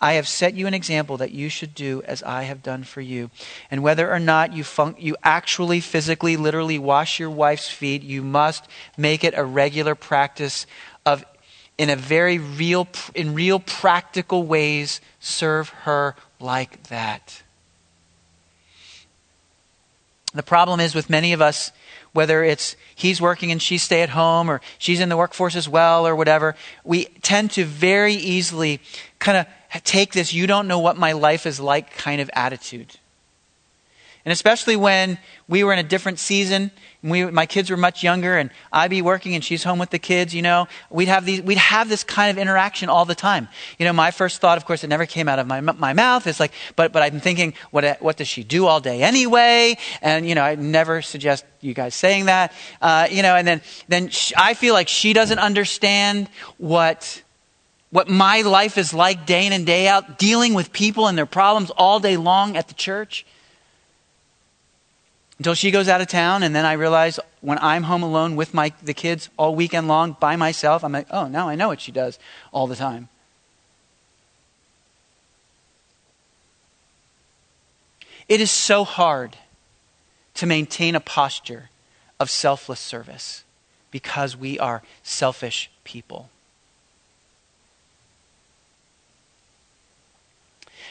[0.00, 3.00] I have set you an example that you should do as I have done for
[3.00, 3.30] you.
[3.72, 8.22] And whether or not you, fun- you actually, physically, literally wash your wife's feet, you
[8.22, 10.66] must make it a regular practice
[11.04, 11.24] of,
[11.76, 17.42] in a very real, in real practical ways, serve her like that.
[20.34, 21.70] The problem is with many of us,
[22.12, 25.68] whether it's he's working and she stay at home or she's in the workforce as
[25.68, 28.80] well or whatever, we tend to very easily
[29.20, 32.98] kind of take this you don't know what my life is like kind of attitude.
[34.24, 35.18] And especially when
[35.48, 36.70] we were in a different season,
[37.02, 39.98] we, my kids were much younger, and I'd be working and she's home with the
[39.98, 43.48] kids, you know, we'd have, these, we'd have this kind of interaction all the time.
[43.78, 46.26] You know, my first thought, of course, it never came out of my, my mouth.
[46.26, 49.76] It's like, but, but I'm thinking, what, what does she do all day anyway?
[50.00, 52.54] And, you know, I never suggest you guys saying that.
[52.80, 57.22] Uh, you know, and then, then I feel like she doesn't understand what
[57.90, 61.26] what my life is like day in and day out, dealing with people and their
[61.26, 63.24] problems all day long at the church
[65.38, 68.54] until she goes out of town and then i realize when i'm home alone with
[68.54, 71.80] my the kids all weekend long by myself i'm like oh now i know what
[71.80, 72.18] she does
[72.52, 73.08] all the time.
[78.28, 79.36] It is so hard
[80.34, 81.70] to maintain a posture
[82.18, 83.44] of selfless service
[83.90, 86.30] because we are selfish people.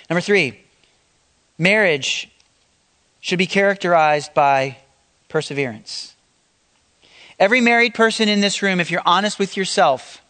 [0.09, 0.59] Number three
[1.57, 2.29] marriage
[3.23, 4.75] should be characterized by
[5.29, 6.13] perseverance.
[7.39, 10.21] Every married person in this room, if you're honest with yourself,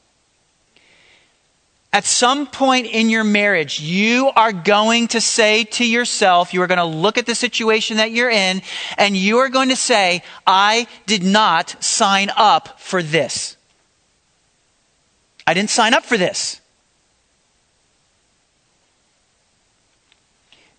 [1.92, 6.68] at some point in your marriage, you are going to say to yourself, you are
[6.68, 8.62] going to look at the situation that you're in,
[9.00, 13.58] and you are going to say, I did not sign up for this.
[15.48, 16.62] I didn't sign up for this.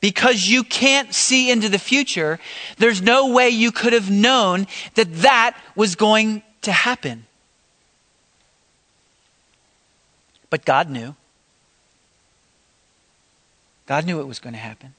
[0.05, 2.38] Because you can't see into the future,
[2.76, 7.24] there's no way you could have known that that was going to happen.
[10.50, 11.14] But God knew.
[13.86, 14.92] God knew it was going to happen.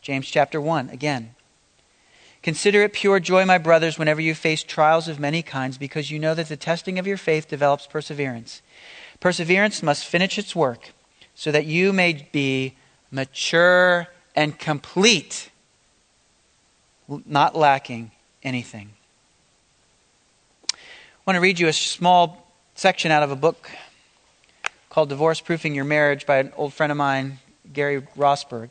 [0.00, 1.34] James chapter 1, again.
[2.42, 6.18] Consider it pure joy, my brothers, whenever you face trials of many kinds, because you
[6.18, 8.62] know that the testing of your faith develops perseverance.
[9.20, 10.94] Perseverance must finish its work
[11.38, 12.74] so that you may be
[13.12, 15.50] mature and complete,
[17.24, 18.10] not lacking
[18.42, 18.90] anything.
[20.74, 20.76] I
[21.24, 23.70] want to read you a small section out of a book
[24.90, 27.38] called Divorce Proofing Your Marriage by an old friend of mine,
[27.72, 28.64] Gary Rosberg.
[28.64, 28.70] It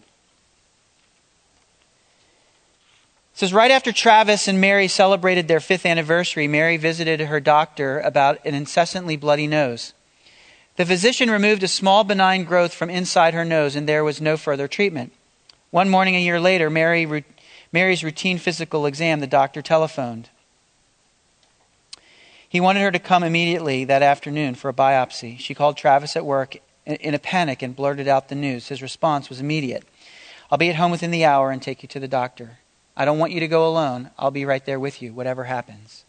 [3.33, 8.45] says right after Travis and Mary celebrated their fifth anniversary, Mary visited her doctor about
[8.45, 9.93] an incessantly bloody nose.
[10.77, 14.37] The physician removed a small benign growth from inside her nose, and there was no
[14.37, 15.11] further treatment.
[15.71, 17.25] One morning a year later, Mary,
[17.73, 20.29] Mary's routine physical exam, the doctor telephoned.
[22.47, 25.39] He wanted her to come immediately that afternoon for a biopsy.
[25.39, 28.69] She called Travis at work in a panic and blurted out the news.
[28.69, 29.83] His response was immediate
[30.49, 32.59] I'll be at home within the hour and take you to the doctor.
[32.95, 34.11] I don't want you to go alone.
[34.17, 36.05] I'll be right there with you, whatever happens.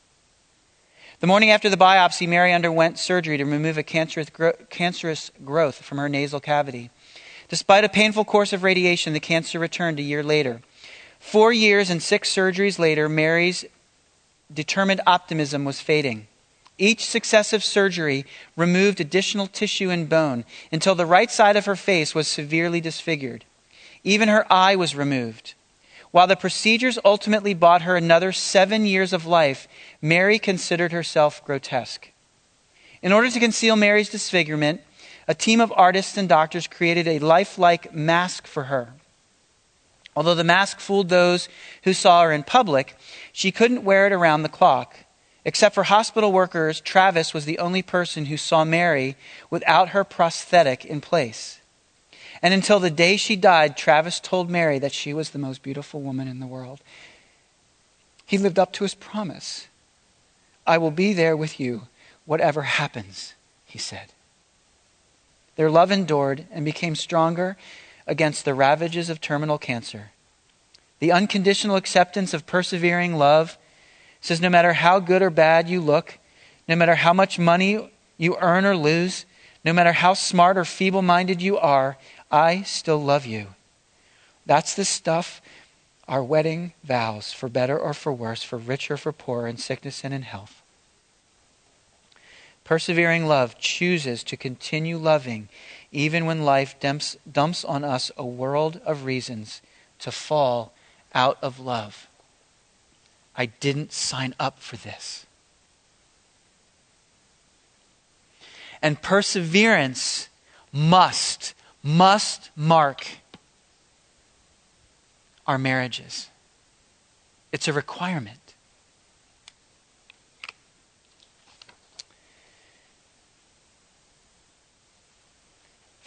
[1.20, 5.82] The morning after the biopsy, Mary underwent surgery to remove a cancerous, gro- cancerous growth
[5.82, 6.90] from her nasal cavity.
[7.48, 10.60] Despite a painful course of radiation, the cancer returned a year later.
[11.18, 13.64] Four years and six surgeries later, Mary's
[14.52, 16.28] determined optimism was fading.
[16.78, 18.24] Each successive surgery
[18.56, 23.44] removed additional tissue and bone until the right side of her face was severely disfigured.
[24.04, 25.54] Even her eye was removed.
[26.11, 29.68] While the procedures ultimately bought her another seven years of life,
[30.00, 32.11] Mary considered herself grotesque.
[33.02, 34.80] In order to conceal Mary's disfigurement,
[35.28, 38.94] a team of artists and doctors created a lifelike mask for her.
[40.16, 41.48] Although the mask fooled those
[41.84, 42.96] who saw her in public,
[43.32, 44.96] she couldn't wear it around the clock.
[45.44, 49.16] Except for hospital workers, Travis was the only person who saw Mary
[49.48, 51.57] without her prosthetic in place.
[52.43, 56.01] And until the day she died, Travis told Mary that she was the most beautiful
[56.01, 56.80] woman in the world.
[58.24, 59.68] He lived up to his promise.
[60.66, 61.82] I will be there with you,
[62.26, 63.34] whatever happens,
[63.64, 64.12] he said.
[65.57, 67.57] Their love endured and became stronger
[68.07, 70.11] against the ravages of terminal cancer.
[71.01, 73.59] The unconditional acceptance of persevering love
[74.20, 76.18] says no matter how good or bad you look,
[76.68, 79.24] no matter how much money you earn or lose,
[79.64, 81.97] no matter how smart or feeble minded you are,
[82.30, 83.48] I still love you.
[84.46, 85.40] That's the stuff
[86.06, 90.02] our wedding vows, for better or for worse, for rich or for poor, in sickness
[90.04, 90.62] and in health.
[92.64, 95.48] Persevering love chooses to continue loving
[95.90, 99.62] even when life dumps, dumps on us a world of reasons
[100.00, 100.72] to fall
[101.14, 102.08] out of love.
[103.36, 105.24] I didn't sign up for this.
[108.82, 110.28] And perseverance
[110.72, 113.06] must, must mark
[115.46, 116.28] our marriages.
[117.52, 118.48] It's a requirement.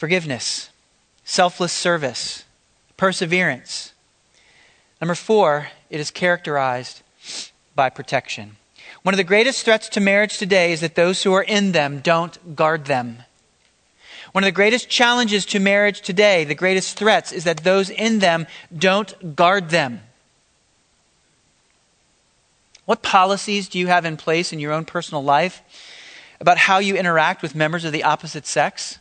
[0.01, 0.71] forgiveness,
[1.23, 2.43] selfless service,
[2.97, 3.93] perseverance.
[4.99, 7.03] Number four, it is characterized
[7.75, 8.57] by protection.
[9.03, 11.99] One of the greatest threats to marriage today is that those who are in them
[11.99, 13.25] don't guard them.
[14.31, 18.19] One of the greatest challenges to marriage today, the greatest threats, is that those in
[18.19, 20.01] them don't guard them.
[22.85, 25.61] What policies do you have in place in your own personal life
[26.39, 28.99] about how you interact with members of the opposite sex?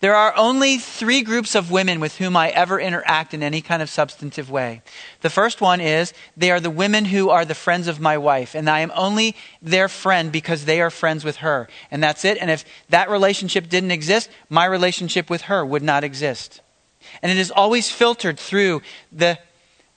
[0.00, 3.82] There are only three groups of women with whom I ever interact in any kind
[3.82, 4.82] of substantive way.
[5.22, 8.54] The first one is they are the women who are the friends of my wife,
[8.54, 11.68] and I am only their friend because they are friends with her.
[11.90, 12.38] And that's it.
[12.38, 16.60] And if that relationship didn't exist, my relationship with her would not exist.
[17.20, 19.38] And it is always filtered through the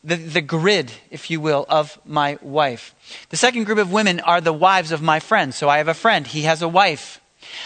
[0.04, 2.96] the, the grid, if you will, of my wife.
[3.30, 5.56] The second group of women are the wives of my friends.
[5.56, 7.22] So I have a friend, he has a wife.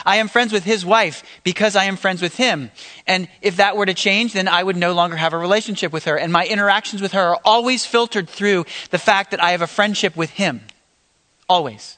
[0.06, 2.72] I am friends with his wife because I am friends with him.
[3.08, 6.06] And if that were to change, then I would no longer have a relationship with
[6.06, 6.18] her.
[6.18, 9.68] And my interactions with her are always filtered through the fact that I have a
[9.68, 10.62] friendship with him.
[11.48, 11.98] Always.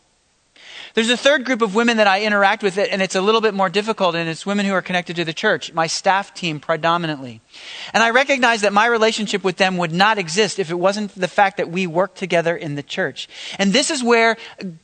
[0.98, 3.54] There's a third group of women that I interact with, and it's a little bit
[3.54, 7.40] more difficult, and it's women who are connected to the church, my staff team predominantly.
[7.94, 11.28] And I recognize that my relationship with them would not exist if it wasn't the
[11.28, 13.30] fact that we work together in the church.
[13.60, 14.38] And this is where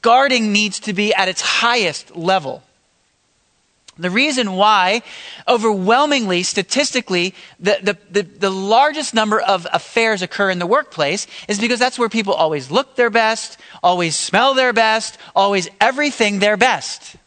[0.04, 2.62] guarding needs to be at its highest level.
[3.98, 5.04] The reason why,
[5.48, 11.60] overwhelmingly, statistically, the, the, the, the, largest number of affairs occur in the workplace is
[11.60, 16.58] because that's where people always look their best, always smell their best, always everything their
[16.58, 17.18] best.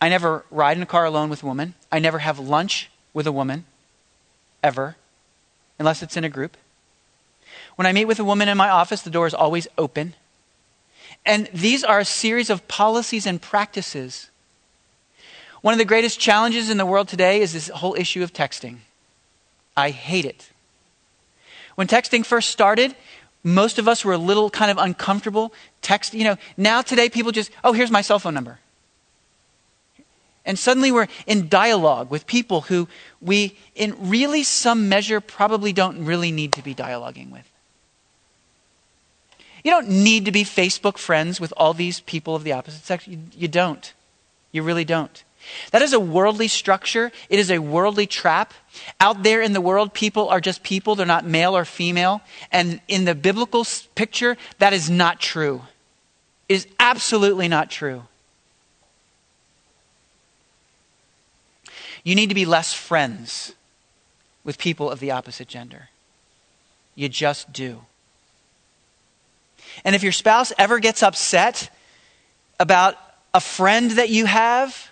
[0.00, 1.74] I never ride in a car alone with a woman.
[1.90, 3.64] I never have lunch with a woman,
[4.62, 4.96] ever,
[5.80, 6.56] unless it's in a group.
[7.76, 10.14] When I meet with a woman in my office, the door is always open.
[11.26, 14.30] And these are a series of policies and practices.
[15.62, 18.78] One of the greatest challenges in the world today is this whole issue of texting.
[19.76, 20.50] I hate it.
[21.74, 22.94] When texting first started,
[23.42, 25.52] most of us were a little kind of uncomfortable.
[25.82, 28.58] Text, you know, now today people just, oh, here's my cell phone number.
[30.46, 32.86] And suddenly we're in dialogue with people who
[33.20, 37.48] we, in really some measure, probably don't really need to be dialoguing with.
[39.64, 43.08] You don't need to be Facebook friends with all these people of the opposite sex.
[43.08, 43.92] You, you don't.
[44.52, 45.24] You really don't.
[45.72, 47.10] That is a worldly structure.
[47.28, 48.54] It is a worldly trap.
[49.00, 50.94] Out there in the world, people are just people.
[50.94, 52.20] They're not male or female.
[52.52, 55.62] And in the biblical picture, that is not true.
[56.48, 58.04] It is absolutely not true.
[62.04, 63.54] You need to be less friends
[64.44, 65.88] with people of the opposite gender.
[66.94, 67.86] You just do.
[69.82, 71.70] And if your spouse ever gets upset
[72.60, 72.96] about
[73.32, 74.90] a friend that you have,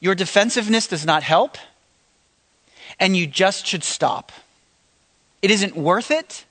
[0.00, 1.58] your defensiveness does not help,
[3.00, 4.30] and you just should stop.
[5.42, 6.44] It isn't worth it.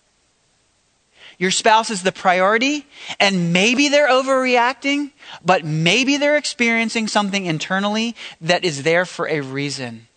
[1.37, 2.85] Your spouse is the priority,
[3.19, 5.11] and maybe they're overreacting,
[5.43, 10.07] but maybe they're experiencing something internally that is there for a reason.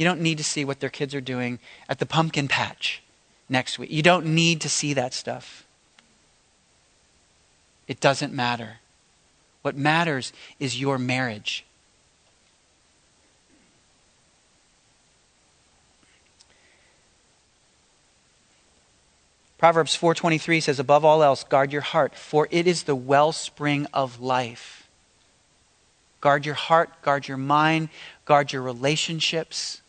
[0.00, 3.02] You don't need to see what their kids are doing at the pumpkin patch
[3.50, 3.90] next week.
[3.90, 5.66] You don't need to see that stuff.
[7.86, 8.78] It doesn't matter.
[9.60, 11.66] What matters is your marriage.
[19.58, 24.18] Proverbs 4:23 says above all else guard your heart for it is the wellspring of
[24.18, 24.88] life.
[26.22, 27.90] Guard your heart, guard your mind,
[28.24, 29.82] guard your relationships.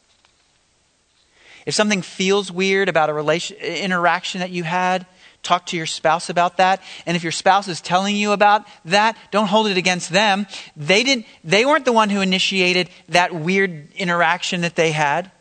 [1.66, 5.06] If something feels weird about a relation interaction that you had,
[5.44, 6.82] talk to your spouse about that.
[7.06, 10.48] And if your spouse is telling you about that, don't hold it against them.
[10.76, 15.32] They didn't they weren't the one who initiated that weird interaction that they had.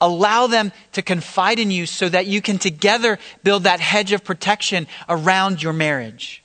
[0.00, 4.24] Allow them to confide in you so that you can together build that hedge of
[4.24, 6.42] protection around your marriage.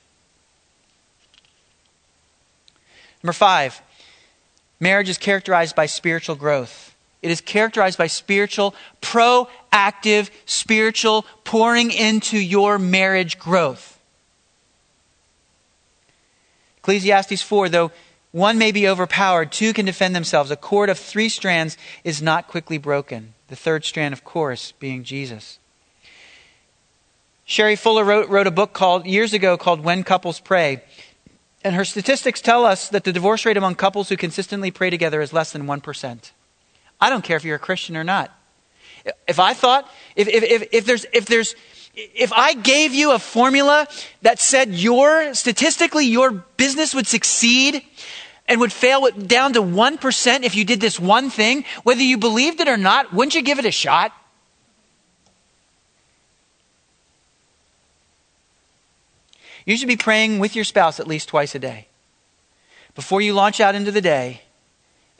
[3.20, 3.82] Number five,
[4.78, 6.87] marriage is characterized by spiritual growth.
[7.22, 13.98] It is characterized by spiritual, proactive, spiritual pouring into your marriage growth.
[16.78, 17.92] Ecclesiastes 4, though
[18.30, 20.50] one may be overpowered, two can defend themselves.
[20.50, 23.34] A cord of three strands is not quickly broken.
[23.48, 25.58] The third strand, of course, being Jesus.
[27.46, 30.82] Cheri Fuller wrote, wrote a book called years ago called When Couples Pray.
[31.64, 35.22] And her statistics tell us that the divorce rate among couples who consistently pray together
[35.22, 36.30] is less than 1%.
[37.00, 38.34] I don't care if you're a Christian or not.
[39.26, 41.54] If I thought, if, if, if, if there's, if there's,
[41.94, 43.86] if I gave you a formula
[44.22, 47.82] that said your, statistically, your business would succeed
[48.46, 52.60] and would fail down to 1% if you did this one thing, whether you believed
[52.60, 54.12] it or not, wouldn't you give it a shot?
[59.64, 61.88] You should be praying with your spouse at least twice a day.
[62.94, 64.42] Before you launch out into the day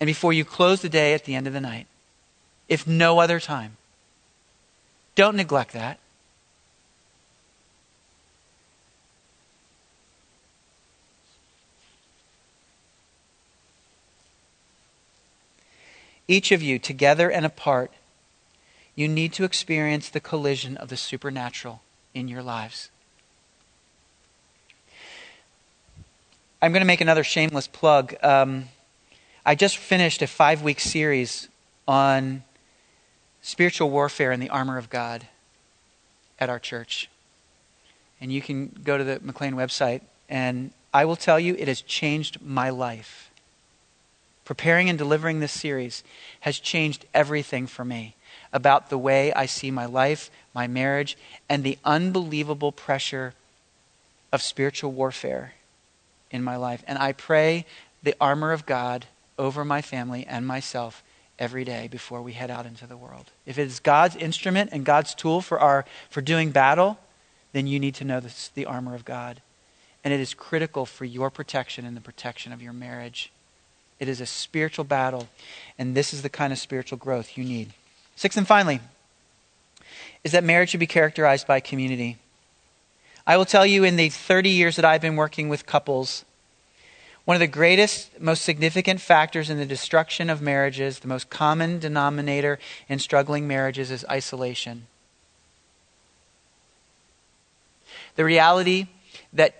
[0.00, 1.86] and before you close the day at the end of the night,
[2.68, 3.76] if no other time.
[5.14, 5.98] Don't neglect that.
[16.28, 17.90] Each of you, together and apart,
[18.94, 21.80] you need to experience the collision of the supernatural
[22.12, 22.90] in your lives.
[26.60, 28.14] I'm going to make another shameless plug.
[28.22, 28.68] Um,
[29.48, 31.48] I just finished a five week series
[31.86, 32.42] on
[33.40, 35.26] spiritual warfare and the armor of God
[36.38, 37.08] at our church.
[38.20, 41.80] And you can go to the McLean website, and I will tell you, it has
[41.80, 43.30] changed my life
[44.44, 46.04] preparing and delivering this series
[46.40, 48.16] has changed everything for me
[48.52, 51.16] about the way I see my life, my marriage,
[51.48, 53.32] and the unbelievable pressure
[54.30, 55.54] of spiritual warfare
[56.30, 56.84] in my life.
[56.86, 57.64] And I pray
[58.02, 59.06] the armor of God
[59.38, 61.02] over my family and myself
[61.38, 63.30] every day before we head out into the world.
[63.46, 66.98] If it is God's instrument and God's tool for our for doing battle,
[67.52, 69.40] then you need to know this, the armor of God.
[70.04, 73.30] And it is critical for your protection and the protection of your marriage
[73.98, 75.28] it is a spiritual battle,
[75.78, 77.72] and this is the kind of spiritual growth you need.
[78.14, 78.80] Sixth and finally,
[80.22, 82.18] is that marriage should be characterized by community.
[83.26, 86.24] I will tell you, in the 30 years that I've been working with couples,
[87.28, 91.78] one of the greatest, most significant factors in the destruction of marriages, the most common
[91.78, 92.58] denominator
[92.88, 94.86] in struggling marriages, is isolation.
[98.16, 98.86] The reality
[99.34, 99.54] that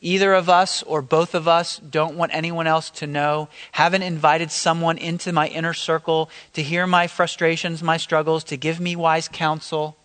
[0.00, 4.50] either of us or both of us don't want anyone else to know, haven't invited
[4.50, 9.28] someone into my inner circle to hear my frustrations, my struggles, to give me wise
[9.28, 9.96] counsel,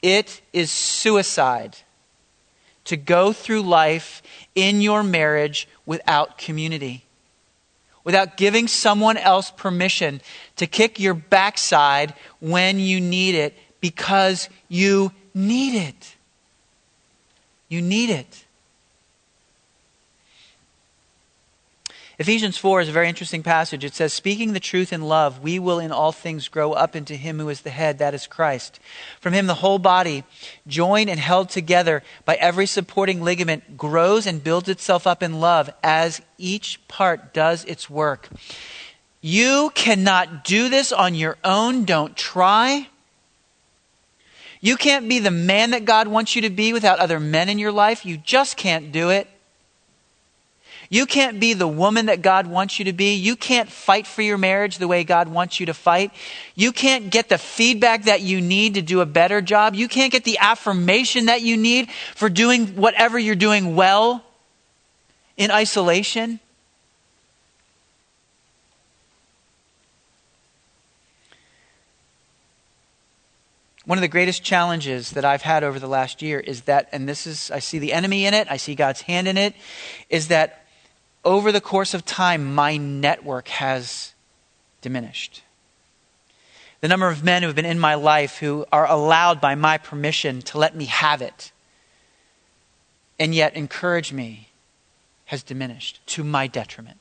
[0.00, 1.78] it is suicide
[2.84, 4.22] to go through life
[4.54, 7.04] in your marriage without community,
[8.04, 10.20] without giving someone else permission
[10.56, 16.14] to kick your backside when you need it because you need it.
[17.68, 18.43] You need it.
[22.24, 23.84] Ephesians 4 is a very interesting passage.
[23.84, 27.16] It says, Speaking the truth in love, we will in all things grow up into
[27.16, 28.80] him who is the head, that is Christ.
[29.20, 30.24] From him, the whole body,
[30.66, 35.68] joined and held together by every supporting ligament, grows and builds itself up in love
[35.82, 38.30] as each part does its work.
[39.20, 41.84] You cannot do this on your own.
[41.84, 42.88] Don't try.
[44.62, 47.58] You can't be the man that God wants you to be without other men in
[47.58, 48.06] your life.
[48.06, 49.28] You just can't do it.
[50.94, 53.14] You can't be the woman that God wants you to be.
[53.16, 56.12] You can't fight for your marriage the way God wants you to fight.
[56.54, 59.74] You can't get the feedback that you need to do a better job.
[59.74, 64.24] You can't get the affirmation that you need for doing whatever you're doing well
[65.36, 66.38] in isolation.
[73.84, 77.08] One of the greatest challenges that I've had over the last year is that, and
[77.08, 79.56] this is, I see the enemy in it, I see God's hand in it,
[80.08, 80.63] is that
[81.24, 84.14] over the course of time, my network has
[84.80, 85.42] diminished.
[86.80, 89.78] The number of men who have been in my life who are allowed by my
[89.78, 91.52] permission to let me have it
[93.18, 94.48] and yet encourage me
[95.26, 96.98] has diminished to my detriment.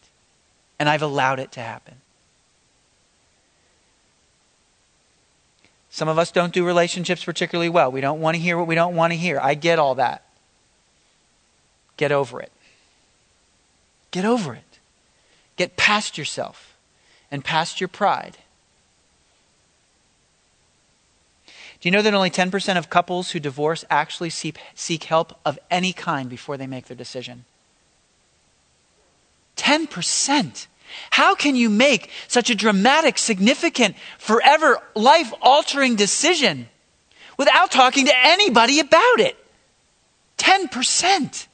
[0.80, 1.96] And I've allowed it to happen.
[5.90, 7.92] Some of us don't do relationships particularly well.
[7.92, 9.40] We don't want to hear what we don't want to hear.
[9.40, 10.24] I get all that.
[11.98, 12.52] Get over it.
[14.14, 14.80] Get over it.
[15.56, 16.78] Get past yourself
[17.32, 18.38] and past your pride.
[21.48, 25.94] Do you know that only 10% of couples who divorce actually seek, help of any
[25.94, 27.46] kind before they make their decision?
[29.58, 30.68] 10%.
[31.10, 36.70] How can you make such a dramatic, significant, forever life altering decision
[37.36, 39.36] without talking to anybody about it?
[40.38, 41.48] 10%.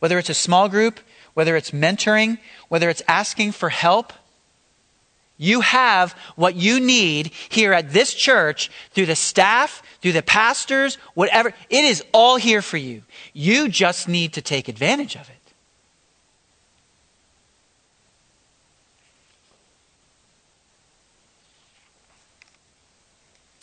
[0.00, 1.00] Whether it's a small group,
[1.34, 2.38] whether it's mentoring,
[2.68, 4.12] whether it's asking for help,
[5.38, 10.96] you have what you need here at this church through the staff, through the pastors,
[11.14, 11.54] whatever.
[11.70, 13.04] It is all here for you.
[13.32, 15.36] You just need to take advantage of it.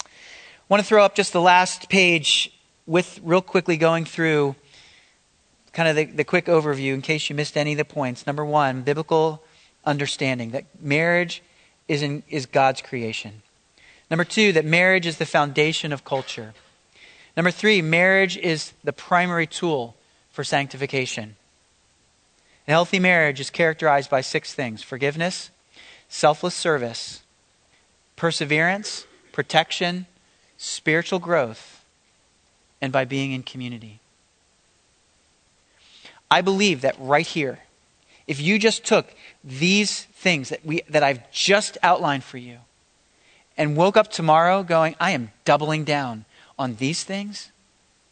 [0.06, 0.10] I
[0.68, 2.52] want to throw up just the last page
[2.88, 4.56] with real quickly going through
[5.78, 8.26] kind of the, the quick overview in case you missed any of the points.
[8.26, 9.44] Number one, biblical
[9.86, 11.44] understanding that marriage
[11.88, 13.44] is, in, is God's creation.
[14.10, 16.56] Number two, that marriage is the foundation of culture.
[17.36, 19.96] Number three, marriage is the primary tool
[20.32, 21.36] for sanctification.
[22.68, 25.52] A healthy marriage is characterized by six things forgiveness,
[26.10, 27.22] selfless service,
[28.16, 30.08] perseverance, protection,
[30.58, 31.86] spiritual growth,
[32.82, 34.00] and by being in community.
[36.30, 37.60] I believe that right here,
[38.28, 39.14] if you just took
[39.44, 42.58] these things that, we, that I've just outlined for you
[43.58, 46.26] and woke up tomorrow going, I am doubling down
[46.60, 47.52] on these things,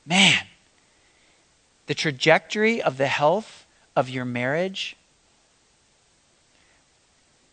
[0.05, 0.43] man,
[1.87, 4.95] the trajectory of the health of your marriage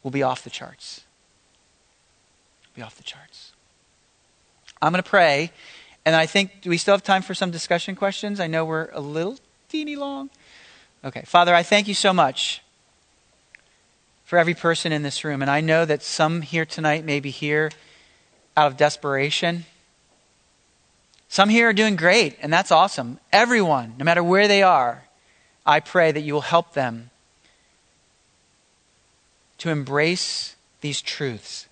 [0.03, 1.05] will be off the charts.
[2.75, 3.53] Be off the charts.
[4.81, 5.53] I'm going to pray,
[6.05, 8.41] and I think, do we still have time for some discussion questions?
[8.41, 9.39] I know we're a little
[9.69, 10.31] teeny long.
[11.05, 11.23] Okay.
[11.27, 12.63] Father, I thank you so much
[14.25, 15.43] for every person in this room.
[15.43, 17.71] And I know that some here tonight may be here
[18.57, 19.67] out of desperation.
[21.29, 23.19] Some here are doing great, and that's awesome.
[23.31, 25.05] Everyone, no matter where they are,
[25.67, 27.11] I pray that you will help them
[29.59, 31.67] to embrace these truths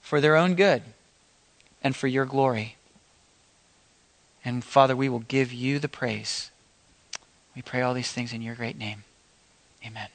[0.00, 0.82] for their own good
[1.82, 2.76] and for your glory.
[4.44, 6.51] And Father, we will give you the praise.
[7.54, 9.04] We pray all these things in your great name.
[9.84, 10.08] Amen.